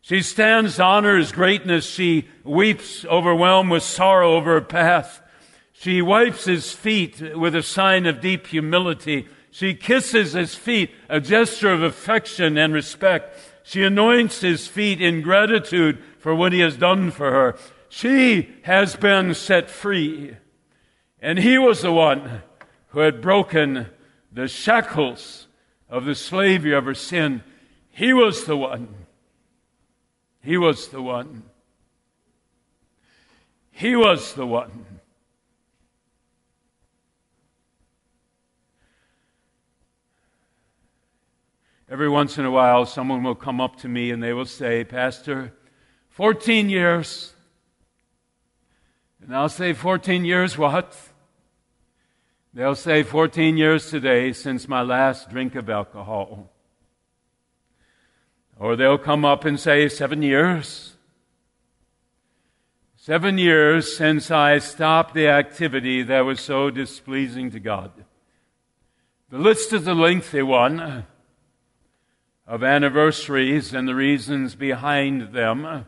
She 0.00 0.22
stands 0.22 0.76
to 0.76 0.84
honor 0.84 1.18
his 1.18 1.30
greatness. 1.30 1.86
She 1.86 2.26
weeps, 2.42 3.04
overwhelmed 3.04 3.70
with 3.70 3.82
sorrow 3.82 4.34
over 4.34 4.54
her 4.54 4.60
path. 4.62 5.20
She 5.72 6.00
wipes 6.00 6.46
his 6.46 6.72
feet 6.72 7.36
with 7.36 7.54
a 7.54 7.62
sign 7.62 8.06
of 8.06 8.22
deep 8.22 8.46
humility. 8.46 9.28
She 9.50 9.74
kisses 9.74 10.32
his 10.32 10.54
feet, 10.54 10.90
a 11.10 11.20
gesture 11.20 11.70
of 11.70 11.82
affection 11.82 12.56
and 12.56 12.72
respect. 12.72 13.38
She 13.64 13.84
anoints 13.84 14.40
his 14.40 14.68
feet 14.68 15.02
in 15.02 15.20
gratitude 15.20 16.02
for 16.18 16.34
what 16.34 16.54
he 16.54 16.60
has 16.60 16.78
done 16.78 17.10
for 17.10 17.30
her. 17.30 17.58
She 17.90 18.56
has 18.62 18.96
been 18.96 19.34
set 19.34 19.68
free. 19.68 20.34
And 21.20 21.38
he 21.38 21.58
was 21.58 21.82
the 21.82 21.92
one 21.92 22.42
who 22.88 23.00
had 23.00 23.20
broken 23.20 23.88
the 24.38 24.46
shackles 24.46 25.48
of 25.88 26.04
the 26.04 26.14
slavery 26.14 26.72
of 26.72 26.84
her 26.84 26.94
sin. 26.94 27.42
He 27.90 28.12
was 28.12 28.44
the 28.44 28.56
one. 28.56 28.94
He 30.40 30.56
was 30.56 30.88
the 30.88 31.02
one. 31.02 31.42
He 33.72 33.96
was 33.96 34.34
the 34.34 34.46
one. 34.46 34.86
Every 41.90 42.08
once 42.08 42.38
in 42.38 42.44
a 42.44 42.50
while, 42.52 42.86
someone 42.86 43.24
will 43.24 43.34
come 43.34 43.60
up 43.60 43.74
to 43.80 43.88
me 43.88 44.12
and 44.12 44.22
they 44.22 44.32
will 44.32 44.44
say, 44.44 44.84
Pastor, 44.84 45.52
14 46.10 46.70
years. 46.70 47.32
And 49.20 49.34
I'll 49.34 49.48
say, 49.48 49.72
14 49.72 50.24
years 50.24 50.56
what? 50.56 50.96
They'll 52.54 52.74
say 52.74 53.02
14 53.02 53.56
years 53.56 53.90
today 53.90 54.32
since 54.32 54.68
my 54.68 54.82
last 54.82 55.30
drink 55.30 55.54
of 55.54 55.68
alcohol. 55.68 56.50
Or 58.58 58.74
they'll 58.74 58.98
come 58.98 59.24
up 59.24 59.44
and 59.44 59.60
say, 59.60 59.88
seven 59.88 60.22
years. 60.22 60.94
Seven 62.96 63.38
years 63.38 63.96
since 63.96 64.30
I 64.30 64.58
stopped 64.58 65.14
the 65.14 65.28
activity 65.28 66.02
that 66.02 66.22
was 66.22 66.40
so 66.40 66.70
displeasing 66.70 67.50
to 67.52 67.60
God. 67.60 67.92
The 69.30 69.38
list 69.38 69.72
is 69.72 69.86
a 69.86 69.94
lengthy 69.94 70.42
one 70.42 71.04
of 72.46 72.64
anniversaries 72.64 73.74
and 73.74 73.86
the 73.86 73.94
reasons 73.94 74.54
behind 74.54 75.34
them. 75.34 75.64
Uh, 75.66 75.82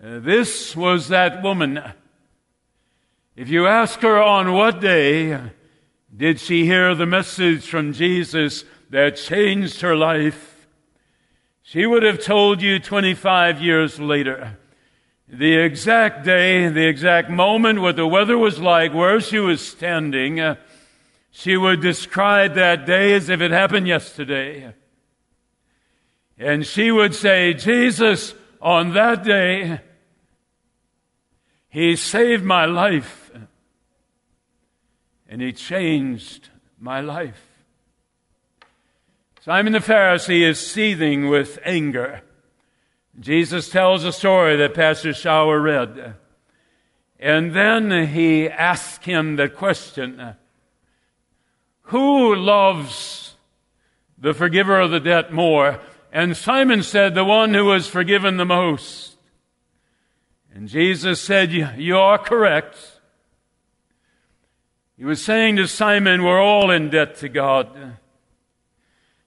this 0.00 0.76
was 0.76 1.08
that 1.08 1.42
woman 1.42 1.80
if 3.38 3.48
you 3.48 3.68
ask 3.68 4.00
her 4.00 4.20
on 4.20 4.52
what 4.52 4.80
day 4.80 5.38
did 6.14 6.40
she 6.40 6.64
hear 6.64 6.92
the 6.96 7.06
message 7.06 7.64
from 7.64 7.92
Jesus 7.92 8.64
that 8.90 9.14
changed 9.14 9.80
her 9.80 9.94
life, 9.94 10.66
she 11.62 11.86
would 11.86 12.02
have 12.02 12.20
told 12.20 12.60
you 12.60 12.80
25 12.80 13.62
years 13.62 14.00
later. 14.00 14.58
The 15.28 15.56
exact 15.56 16.24
day, 16.24 16.68
the 16.68 16.88
exact 16.88 17.30
moment, 17.30 17.80
what 17.80 17.94
the 17.94 18.08
weather 18.08 18.36
was 18.36 18.58
like, 18.58 18.92
where 18.92 19.20
she 19.20 19.38
was 19.38 19.64
standing, 19.64 20.56
she 21.30 21.56
would 21.56 21.80
describe 21.80 22.54
that 22.54 22.86
day 22.86 23.14
as 23.14 23.28
if 23.28 23.40
it 23.40 23.52
happened 23.52 23.86
yesterday. 23.86 24.74
And 26.36 26.66
she 26.66 26.90
would 26.90 27.14
say, 27.14 27.54
Jesus, 27.54 28.34
on 28.60 28.94
that 28.94 29.22
day, 29.22 29.78
He 31.68 31.94
saved 31.94 32.42
my 32.42 32.64
life 32.64 33.17
and 35.28 35.42
he 35.42 35.52
changed 35.52 36.48
my 36.80 37.00
life. 37.00 37.44
Simon 39.40 39.72
the 39.72 39.78
Pharisee 39.78 40.42
is 40.42 40.58
seething 40.58 41.28
with 41.28 41.58
anger. 41.64 42.22
Jesus 43.20 43.68
tells 43.68 44.04
a 44.04 44.12
story 44.12 44.56
that 44.56 44.74
Pastor 44.74 45.10
Schauer 45.10 45.62
read. 45.62 46.14
And 47.18 47.54
then 47.54 48.08
he 48.08 48.48
asks 48.48 49.04
him 49.04 49.36
the 49.36 49.48
question 49.48 50.36
Who 51.82 52.34
loves 52.34 53.34
the 54.16 54.34
forgiver 54.34 54.80
of 54.80 54.90
the 54.90 55.00
debt 55.00 55.32
more? 55.32 55.80
And 56.12 56.36
Simon 56.36 56.82
said, 56.82 57.14
The 57.14 57.24
one 57.24 57.54
who 57.54 57.64
was 57.64 57.86
forgiven 57.86 58.36
the 58.36 58.44
most. 58.44 59.16
And 60.54 60.68
Jesus 60.68 61.20
said, 61.20 61.52
You 61.52 61.98
are 61.98 62.18
correct. 62.18 62.97
He 64.98 65.04
was 65.04 65.22
saying 65.22 65.56
to 65.56 65.68
Simon, 65.68 66.24
we're 66.24 66.42
all 66.42 66.72
in 66.72 66.90
debt 66.90 67.14
to 67.18 67.28
God. 67.28 67.96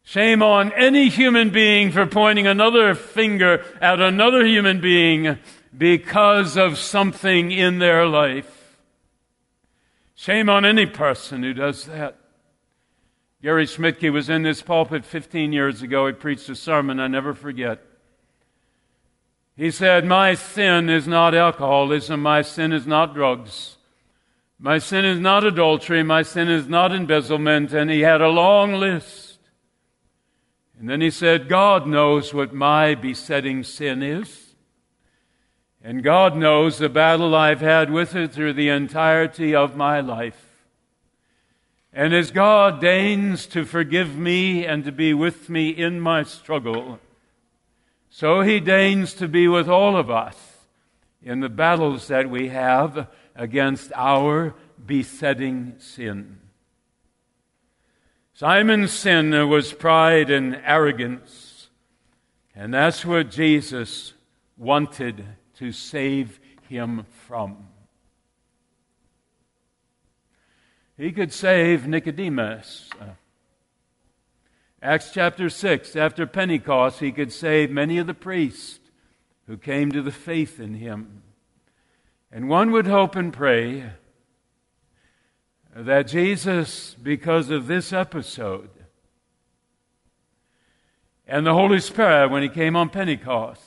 Shame 0.03 0.43
on 0.43 0.73
any 0.73 1.07
human 1.07 1.49
being 1.49 1.91
for 1.91 2.05
pointing 2.05 2.45
another 2.45 2.93
finger 2.93 3.63
at 3.79 4.01
another 4.01 4.45
human 4.45 4.81
being 4.81 5.37
because 5.75 6.57
of 6.57 6.77
something 6.77 7.51
in 7.51 7.79
their 7.79 8.05
life. 8.05 8.75
Shame 10.13 10.49
on 10.49 10.65
any 10.65 10.85
person 10.85 11.41
who 11.41 11.53
does 11.53 11.85
that. 11.85 12.17
Gary 13.41 13.65
Schmidtke 13.65 14.11
was 14.11 14.29
in 14.29 14.43
this 14.43 14.61
pulpit 14.61 15.05
15 15.05 15.53
years 15.53 15.81
ago. 15.81 16.05
He 16.05 16.13
preached 16.13 16.49
a 16.49 16.55
sermon 16.55 16.99
I 16.99 17.07
never 17.07 17.33
forget. 17.33 17.81
He 19.55 19.71
said, 19.71 20.05
My 20.05 20.33
sin 20.33 20.89
is 20.89 21.07
not 21.07 21.33
alcoholism. 21.33 22.21
My 22.21 22.41
sin 22.41 22.73
is 22.73 22.85
not 22.85 23.13
drugs. 23.13 23.77
My 24.63 24.77
sin 24.77 25.05
is 25.05 25.19
not 25.19 25.43
adultery. 25.43 26.03
My 26.03 26.21
sin 26.21 26.47
is 26.47 26.67
not 26.67 26.91
embezzlement. 26.91 27.73
And 27.73 27.89
he 27.89 28.01
had 28.01 28.21
a 28.21 28.29
long 28.29 28.73
list. 28.73 29.39
And 30.79 30.87
then 30.87 31.01
he 31.01 31.09
said, 31.09 31.49
God 31.49 31.87
knows 31.87 32.31
what 32.31 32.53
my 32.53 32.93
besetting 32.93 33.63
sin 33.63 34.03
is. 34.03 34.53
And 35.83 36.03
God 36.03 36.37
knows 36.37 36.77
the 36.77 36.89
battle 36.89 37.33
I've 37.33 37.61
had 37.61 37.89
with 37.89 38.15
it 38.15 38.31
through 38.31 38.53
the 38.53 38.69
entirety 38.69 39.55
of 39.55 39.75
my 39.75 39.99
life. 39.99 40.67
And 41.91 42.13
as 42.13 42.29
God 42.29 42.79
deigns 42.79 43.47
to 43.47 43.65
forgive 43.65 44.15
me 44.15 44.63
and 44.63 44.85
to 44.85 44.91
be 44.91 45.11
with 45.15 45.49
me 45.49 45.69
in 45.69 45.99
my 45.99 46.21
struggle, 46.21 46.99
so 48.11 48.41
he 48.41 48.59
deigns 48.59 49.15
to 49.15 49.27
be 49.27 49.47
with 49.47 49.67
all 49.67 49.97
of 49.97 50.11
us 50.11 50.37
in 51.23 51.39
the 51.39 51.49
battles 51.49 52.07
that 52.07 52.29
we 52.29 52.49
have 52.49 53.07
against 53.35 53.91
our 53.95 54.53
besetting 54.85 55.75
sin. 55.77 56.39
Simon's 58.33 58.91
sin 58.91 59.49
was 59.49 59.73
pride 59.73 60.31
and 60.31 60.59
arrogance, 60.65 61.69
and 62.55 62.73
that's 62.73 63.05
what 63.05 63.29
Jesus 63.29 64.13
wanted 64.57 65.23
to 65.55 65.71
save 65.71 66.39
him 66.67 67.05
from. 67.27 67.67
He 70.97 71.11
could 71.11 71.33
save 71.33 71.87
Nicodemus. 71.87 72.89
Acts 74.81 75.11
chapter 75.13 75.49
6, 75.49 75.95
after 75.95 76.25
Pentecost, 76.25 76.99
he 76.99 77.11
could 77.11 77.31
save 77.31 77.69
many 77.69 77.99
of 77.99 78.07
the 78.07 78.13
priests 78.13 78.79
who 79.45 79.57
came 79.57 79.91
to 79.91 80.01
the 80.01 80.11
faith 80.11 80.59
in 80.59 80.75
him. 80.75 81.21
And 82.31 82.47
one 82.47 82.71
would 82.71 82.87
hope 82.87 83.15
and 83.17 83.33
pray 83.33 83.91
that 85.75 86.07
Jesus, 86.07 86.95
because 87.01 87.49
of 87.49 87.67
this 87.67 87.91
episode, 87.91 88.69
and 91.27 91.45
the 91.45 91.53
Holy 91.53 91.79
Spirit 91.79 92.31
when 92.31 92.41
he 92.41 92.49
came 92.49 92.75
on 92.75 92.89
Pentecost, 92.89 93.61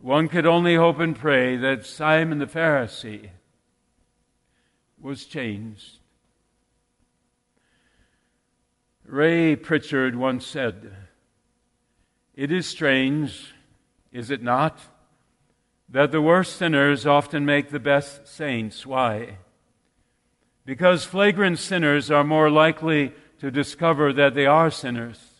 one 0.00 0.28
could 0.28 0.46
only 0.46 0.76
hope 0.76 1.00
and 1.00 1.16
pray 1.16 1.56
that 1.56 1.84
Simon 1.84 2.38
the 2.38 2.46
Pharisee 2.46 3.30
was 5.00 5.24
changed. 5.24 5.98
Ray 9.04 9.56
Pritchard 9.56 10.14
once 10.14 10.46
said, 10.46 10.92
It 12.34 12.52
is 12.52 12.66
strange, 12.66 13.52
is 14.12 14.30
it 14.30 14.42
not, 14.42 14.80
that 15.88 16.12
the 16.12 16.22
worst 16.22 16.56
sinners 16.56 17.06
often 17.06 17.44
make 17.44 17.70
the 17.70 17.80
best 17.80 18.26
saints. 18.26 18.84
Why? 18.84 19.38
Because 20.64 21.04
flagrant 21.04 21.58
sinners 21.58 22.10
are 22.10 22.24
more 22.24 22.50
likely 22.50 23.12
to 23.38 23.50
discover 23.50 24.12
that 24.12 24.34
they 24.34 24.46
are 24.46 24.70
sinners 24.70 25.36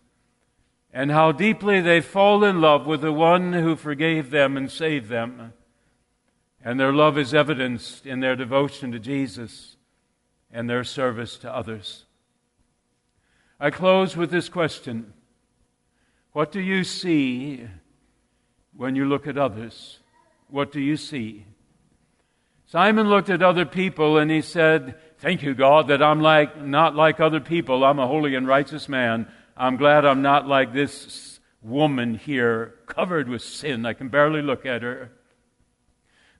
and 0.92 1.10
how 1.10 1.30
deeply 1.30 1.80
they 1.80 2.00
fall 2.00 2.42
in 2.42 2.60
love 2.60 2.86
with 2.86 3.02
the 3.02 3.12
one 3.12 3.52
who 3.52 3.76
forgave 3.76 4.30
them 4.30 4.56
and 4.56 4.70
saved 4.70 5.10
them. 5.10 5.52
And 6.64 6.80
their 6.80 6.92
love 6.92 7.18
is 7.18 7.34
evidenced 7.34 8.06
in 8.06 8.20
their 8.20 8.34
devotion 8.34 8.92
to 8.92 8.98
Jesus 8.98 9.76
and 10.50 10.70
their 10.70 10.84
service 10.84 11.36
to 11.38 11.54
others. 11.54 12.06
I 13.60 13.68
close 13.68 14.16
with 14.16 14.30
this 14.30 14.48
question 14.48 15.12
What 16.32 16.50
do 16.50 16.60
you 16.60 16.82
see 16.82 17.68
when 18.74 18.96
you 18.96 19.04
look 19.04 19.26
at 19.26 19.36
others? 19.36 19.98
What 20.48 20.72
do 20.72 20.80
you 20.80 20.96
see? 20.96 21.46
Simon 22.66 23.08
looked 23.08 23.30
at 23.30 23.42
other 23.42 23.64
people 23.64 24.18
and 24.18 24.30
he 24.30 24.42
said, 24.42 24.96
Thank 25.18 25.42
you, 25.42 25.54
God, 25.54 25.88
that 25.88 26.02
I'm 26.02 26.20
like, 26.20 26.60
not 26.60 26.94
like 26.94 27.20
other 27.20 27.40
people. 27.40 27.84
I'm 27.84 27.98
a 27.98 28.06
holy 28.06 28.34
and 28.34 28.46
righteous 28.46 28.88
man. 28.88 29.26
I'm 29.56 29.76
glad 29.76 30.04
I'm 30.04 30.20
not 30.20 30.46
like 30.46 30.72
this 30.72 31.40
woman 31.62 32.16
here, 32.16 32.74
covered 32.86 33.28
with 33.28 33.42
sin. 33.42 33.86
I 33.86 33.94
can 33.94 34.08
barely 34.08 34.42
look 34.42 34.66
at 34.66 34.82
her. 34.82 35.10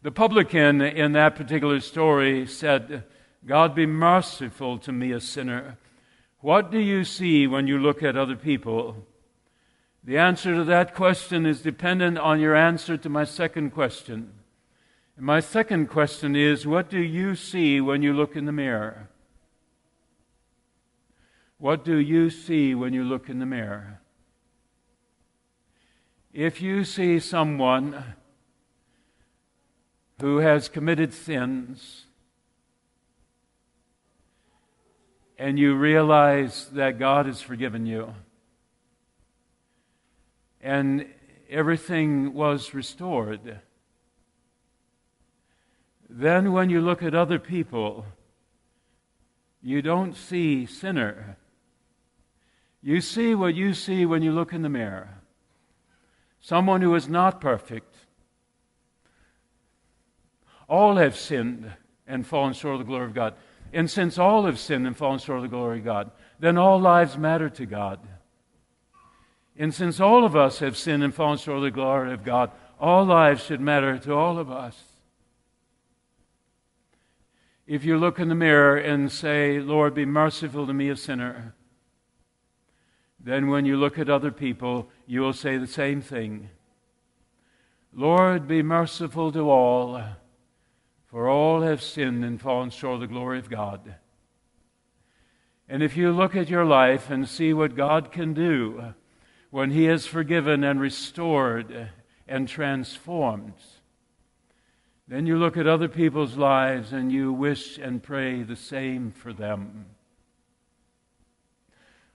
The 0.03 0.13
publican 0.13 0.83
in 0.83 1.13
that 1.13 1.37
particular 1.37 1.81
story 1.81 2.47
said, 2.47 3.05
God 3.47 3.75
be 3.75 3.87
merciful 3.87 4.79
to 4.81 4.93
me, 4.93 5.13
a 5.13 5.21
sinner. 5.21 5.79
What 6.41 6.71
do 6.71 6.79
you 6.79 7.05
see 7.05 7.47
when 7.47 7.67
you 7.67 7.79
look 7.79 8.03
at 8.03 8.17
other 8.17 8.37
people? 8.37 9.07
The 10.07 10.19
answer 10.19 10.55
to 10.55 10.63
that 10.63 10.95
question 10.95 11.45
is 11.47 11.63
dependent 11.63 12.17
on 12.17 12.39
your 12.39 12.55
answer 12.55 12.97
to 12.97 13.09
my 13.09 13.25
second 13.25 13.71
question. 13.71 14.35
And 15.17 15.27
my 15.27 15.41
second 15.41 15.89
question 15.89 16.37
is 16.37 16.65
What 16.65 16.89
do 16.89 17.01
you 17.01 17.35
see 17.35 17.81
when 17.81 18.03
you 18.03 18.13
look 18.13 18.37
in 18.37 18.45
the 18.45 18.53
mirror? 18.53 19.09
What 21.59 21.85
do 21.85 21.97
you 21.97 22.31
see 22.31 22.73
when 22.73 22.93
you 22.93 23.03
look 23.03 23.29
in 23.29 23.41
the 23.41 23.47
mirror? 23.47 24.01
If 26.33 26.63
you 26.63 26.85
see 26.85 27.19
someone 27.19 28.15
who 30.21 30.39
has 30.39 30.69
committed 30.69 31.13
sins, 31.13 32.05
and 35.37 35.59
you 35.59 35.75
realize 35.75 36.69
that 36.73 36.99
God 36.99 37.27
has 37.27 37.43
forgiven 37.43 37.87
you. 37.87 38.15
And 40.67 41.07
everything 41.49 42.35
was 42.35 42.75
restored. 42.75 43.61
Then, 46.11 46.53
when 46.53 46.71
you 46.71 46.81
look 46.81 47.05
at 47.05 47.15
other 47.15 47.39
people, 47.39 48.05
you 49.63 49.81
don't 49.81 50.17
see 50.17 50.67
sinner. 50.67 51.37
You 52.83 53.01
see 53.01 53.37
what 53.37 53.55
you 53.55 53.75
see 53.75 54.07
when 54.07 54.23
you 54.23 54.33
look 54.33 54.53
in 54.53 54.63
the 54.63 54.69
mirror 54.69 55.23
someone 56.41 56.81
who 56.81 56.95
is 56.95 57.09
not 57.09 57.41
perfect. 57.41 57.97
All 60.69 60.97
have 60.97 61.17
sinned 61.17 61.73
and 62.07 62.27
fallen 62.27 62.53
short 62.53 62.75
of 62.75 62.79
the 62.81 62.85
glory 62.85 63.07
of 63.07 63.15
God. 63.15 63.35
And 63.73 63.91
since 63.91 64.17
all 64.17 64.47
have 64.47 64.59
sinned 64.59 64.87
and 64.87 64.97
fallen 64.97 65.19
short 65.19 65.39
of 65.39 65.43
the 65.43 65.49
glory 65.49 65.79
of 65.79 65.85
God, 65.85 66.11
then 66.39 66.57
all 66.57 66.81
lives 66.81 67.17
matter 67.19 67.51
to 67.51 67.67
God. 67.67 67.99
And 69.59 69.73
since 69.75 70.01
all 70.01 70.25
of 70.25 70.37
us 70.37 70.59
have 70.59 70.77
sinned 70.77 71.03
and 71.03 71.15
fallen 71.15 71.39
short 71.39 71.59
of 71.59 71.63
the 71.65 71.71
glory 71.71 72.13
of 72.13 72.25
God, 72.25 72.51
all 72.79 73.05
lives 73.05 73.43
should 73.43 73.61
matter 73.61 73.99
to 73.99 74.13
all 74.15 74.39
of 74.39 74.51
us. 74.51 74.81
If 77.67 77.85
you 77.85 77.99
look 77.99 78.19
in 78.19 78.29
the 78.29 78.35
mirror 78.35 78.77
and 78.77 79.11
say, 79.11 79.59
Lord, 79.59 79.95
be 79.95 80.05
merciful 80.05 80.67
to 80.67 80.75
me, 80.75 80.89
a 80.89 80.97
sinner, 80.97 81.55
then 83.19 83.49
when 83.49 83.65
you 83.65 83.77
look 83.77 83.99
at 83.99 84.11
other 84.11 84.31
people, 84.31 84.89
you 85.07 85.21
will 85.21 85.33
say 85.33 85.57
the 85.57 85.67
same 85.67 86.01
thing. 86.01 86.51
Lord, 87.93 88.47
be 88.47 88.63
merciful 88.63 89.33
to 89.33 89.51
all 89.51 90.03
for 91.17 91.29
all 91.29 91.63
have 91.63 91.83
sinned 91.83 92.25
and 92.27 92.39
fallen 92.39 92.69
short 92.69 92.97
of 92.97 93.01
the 93.01 93.07
glory 93.07 93.39
of 93.39 93.49
God. 93.49 93.95
And 95.67 95.83
if 95.83 95.97
you 95.97 96.13
look 96.13 96.37
at 96.37 96.51
your 96.51 96.67
life 96.67 97.09
and 97.09 97.27
see 97.27 97.55
what 97.55 97.75
God 97.75 98.13
can 98.13 98.35
do 98.35 98.95
when 99.57 99.71
He 99.71 99.87
is 99.87 100.07
forgiven 100.07 100.63
and 100.63 100.79
restored 100.79 101.89
and 102.29 102.47
transformed, 102.47 103.55
then 105.09 105.25
you 105.25 105.39
look 105.39 105.57
at 105.57 105.67
other 105.67 105.89
people's 105.89 106.37
lives 106.37 106.93
and 106.93 107.11
you 107.11 107.33
wish 107.33 107.79
and 107.79 108.03
pray 108.03 108.43
the 108.43 108.55
same 108.55 109.11
for 109.11 109.33
them. 109.33 109.87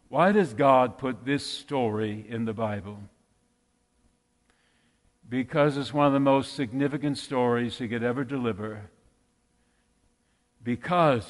Why 0.07 0.31
does 0.31 0.53
God 0.53 0.99
put 0.99 1.25
this 1.25 1.43
story 1.43 2.23
in 2.29 2.45
the 2.45 2.53
Bible? 2.53 2.99
because 5.31 5.77
it's 5.77 5.93
one 5.93 6.05
of 6.05 6.11
the 6.11 6.19
most 6.19 6.55
significant 6.55 7.17
stories 7.17 7.77
he 7.77 7.87
could 7.87 8.03
ever 8.03 8.25
deliver. 8.25 8.91
Because 10.61 11.25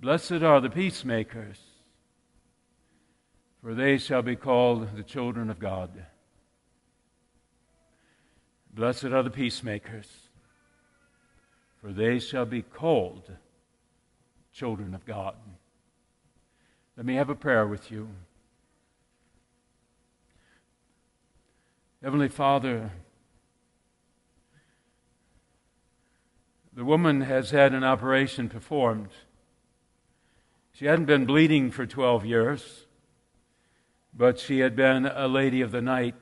blessed 0.00 0.44
are 0.44 0.60
the 0.60 0.70
peacemakers, 0.70 1.58
for 3.62 3.74
they 3.74 3.96
shall 3.96 4.22
be 4.22 4.34
called 4.34 4.96
the 4.96 5.02
children 5.02 5.48
of 5.48 5.58
God. 5.58 5.90
Blessed 8.74 9.04
are 9.04 9.22
the 9.22 9.30
peacemakers, 9.30 10.08
for 11.80 11.92
they 11.92 12.18
shall 12.18 12.46
be 12.46 12.62
called 12.62 13.30
children 14.52 14.94
of 14.94 15.04
God. 15.06 15.36
Let 16.96 17.06
me 17.06 17.14
have 17.14 17.30
a 17.30 17.34
prayer 17.34 17.66
with 17.66 17.90
you. 17.90 18.08
Heavenly 22.02 22.28
Father, 22.28 22.90
the 26.74 26.84
woman 26.84 27.20
has 27.20 27.50
had 27.50 27.74
an 27.74 27.84
operation 27.84 28.48
performed. 28.48 29.10
She 30.72 30.86
hadn't 30.86 31.04
been 31.04 31.26
bleeding 31.26 31.70
for 31.70 31.86
12 31.86 32.26
years, 32.26 32.86
but 34.14 34.38
she 34.38 34.58
had 34.58 34.76
been 34.76 35.06
a 35.06 35.26
lady 35.26 35.60
of 35.60 35.70
the 35.70 35.80
night 35.80 36.16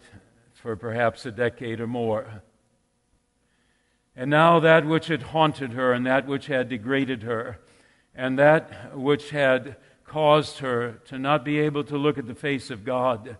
for 0.54 0.76
perhaps 0.76 1.26
a 1.26 1.32
decade 1.32 1.80
or 1.80 1.86
more. 1.86 2.42
And 4.14 4.30
now 4.30 4.60
that 4.60 4.86
which 4.86 5.06
had 5.06 5.22
haunted 5.22 5.72
her, 5.72 5.92
and 5.92 6.06
that 6.06 6.26
which 6.26 6.46
had 6.46 6.68
degraded 6.68 7.22
her, 7.22 7.58
and 8.14 8.38
that 8.38 8.96
which 8.96 9.30
had 9.30 9.76
caused 10.04 10.58
her 10.58 11.00
to 11.06 11.18
not 11.18 11.44
be 11.44 11.58
able 11.58 11.84
to 11.84 11.96
look 11.96 12.18
at 12.18 12.26
the 12.26 12.34
face 12.34 12.70
of 12.70 12.84
God 12.84 13.36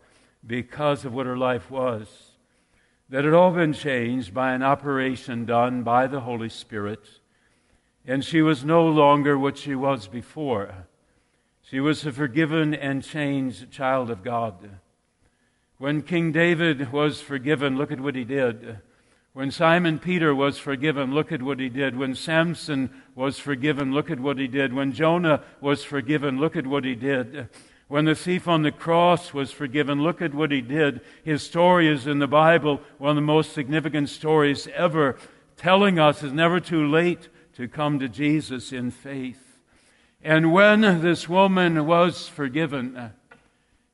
because 0.46 1.04
of 1.04 1.12
what 1.12 1.26
her 1.26 1.36
life 1.36 1.70
was, 1.70 2.32
that 3.08 3.24
had 3.24 3.34
all 3.34 3.50
been 3.50 3.72
changed 3.72 4.32
by 4.32 4.52
an 4.52 4.62
operation 4.62 5.44
done 5.44 5.82
by 5.82 6.06
the 6.06 6.20
Holy 6.20 6.48
Spirit, 6.48 7.20
and 8.06 8.24
she 8.24 8.40
was 8.40 8.64
no 8.64 8.86
longer 8.86 9.38
what 9.38 9.58
she 9.58 9.74
was 9.74 10.06
before. 10.06 10.86
She 11.70 11.78
was 11.78 12.04
a 12.04 12.10
forgiven 12.10 12.74
and 12.74 13.00
changed 13.00 13.70
child 13.70 14.10
of 14.10 14.24
God. 14.24 14.70
When 15.78 16.02
King 16.02 16.32
David 16.32 16.90
was 16.90 17.20
forgiven, 17.20 17.76
look 17.78 17.92
at 17.92 18.00
what 18.00 18.16
he 18.16 18.24
did. 18.24 18.80
When 19.34 19.52
Simon 19.52 20.00
Peter 20.00 20.34
was 20.34 20.58
forgiven, 20.58 21.14
look 21.14 21.30
at 21.30 21.42
what 21.42 21.60
he 21.60 21.68
did. 21.68 21.96
When 21.96 22.16
Samson 22.16 22.90
was 23.14 23.38
forgiven, 23.38 23.92
look 23.92 24.10
at 24.10 24.18
what 24.18 24.38
he 24.38 24.48
did. 24.48 24.72
When 24.72 24.90
Jonah 24.92 25.44
was 25.60 25.84
forgiven, 25.84 26.40
look 26.40 26.56
at 26.56 26.66
what 26.66 26.84
he 26.84 26.96
did. 26.96 27.48
When 27.86 28.04
the 28.04 28.16
thief 28.16 28.48
on 28.48 28.62
the 28.62 28.72
cross 28.72 29.32
was 29.32 29.52
forgiven, 29.52 30.02
look 30.02 30.20
at 30.20 30.34
what 30.34 30.50
he 30.50 30.62
did. 30.62 31.02
His 31.22 31.44
story 31.44 31.86
is 31.86 32.04
in 32.04 32.18
the 32.18 32.26
Bible, 32.26 32.80
one 32.98 33.10
of 33.10 33.16
the 33.16 33.22
most 33.22 33.52
significant 33.52 34.08
stories 34.08 34.66
ever, 34.74 35.16
telling 35.56 36.00
us 36.00 36.24
it's 36.24 36.32
never 36.32 36.58
too 36.58 36.88
late 36.88 37.28
to 37.54 37.68
come 37.68 38.00
to 38.00 38.08
Jesus 38.08 38.72
in 38.72 38.90
faith. 38.90 39.49
And 40.22 40.52
when 40.52 40.80
this 41.00 41.28
woman 41.28 41.86
was 41.86 42.28
forgiven, 42.28 43.12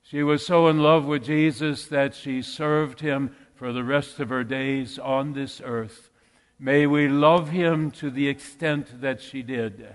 she 0.02 0.22
was 0.22 0.44
so 0.44 0.66
in 0.68 0.80
love 0.80 1.04
with 1.04 1.24
Jesus 1.24 1.86
that 1.86 2.14
she 2.14 2.42
served 2.42 3.00
him 3.00 3.34
for 3.54 3.72
the 3.72 3.84
rest 3.84 4.18
of 4.18 4.28
her 4.28 4.44
days 4.44 4.98
on 4.98 5.32
this 5.32 5.60
earth. 5.64 6.10
May 6.58 6.86
we 6.86 7.08
love 7.08 7.50
him 7.50 7.90
to 7.92 8.10
the 8.10 8.28
extent 8.28 9.00
that 9.00 9.20
she 9.20 9.42
did, 9.42 9.94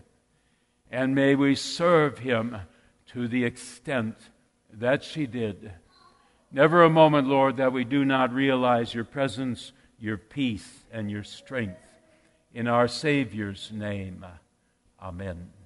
and 0.91 1.15
may 1.15 1.36
we 1.36 1.56
serve 1.56 2.20
him 2.20 2.58
to 3.08 3.28
the 3.28 3.44
extent 3.44 4.15
that 4.72 5.04
she 5.04 5.26
did. 5.26 5.74
Never 6.52 6.84
a 6.84 6.89
moment, 6.89 7.28
Lord, 7.28 7.58
that 7.58 7.74
we 7.74 7.84
do 7.84 8.06
not 8.06 8.34
realize 8.34 8.94
your 8.94 9.06
presence, 9.06 9.72
your 10.00 10.17
peace, 10.17 10.84
and 10.91 11.10
your 11.10 11.24
strength. 11.24 11.80
In 12.54 12.67
our 12.67 12.88
Savior's 12.88 13.72
name, 13.72 14.26
amen. 15.02 15.61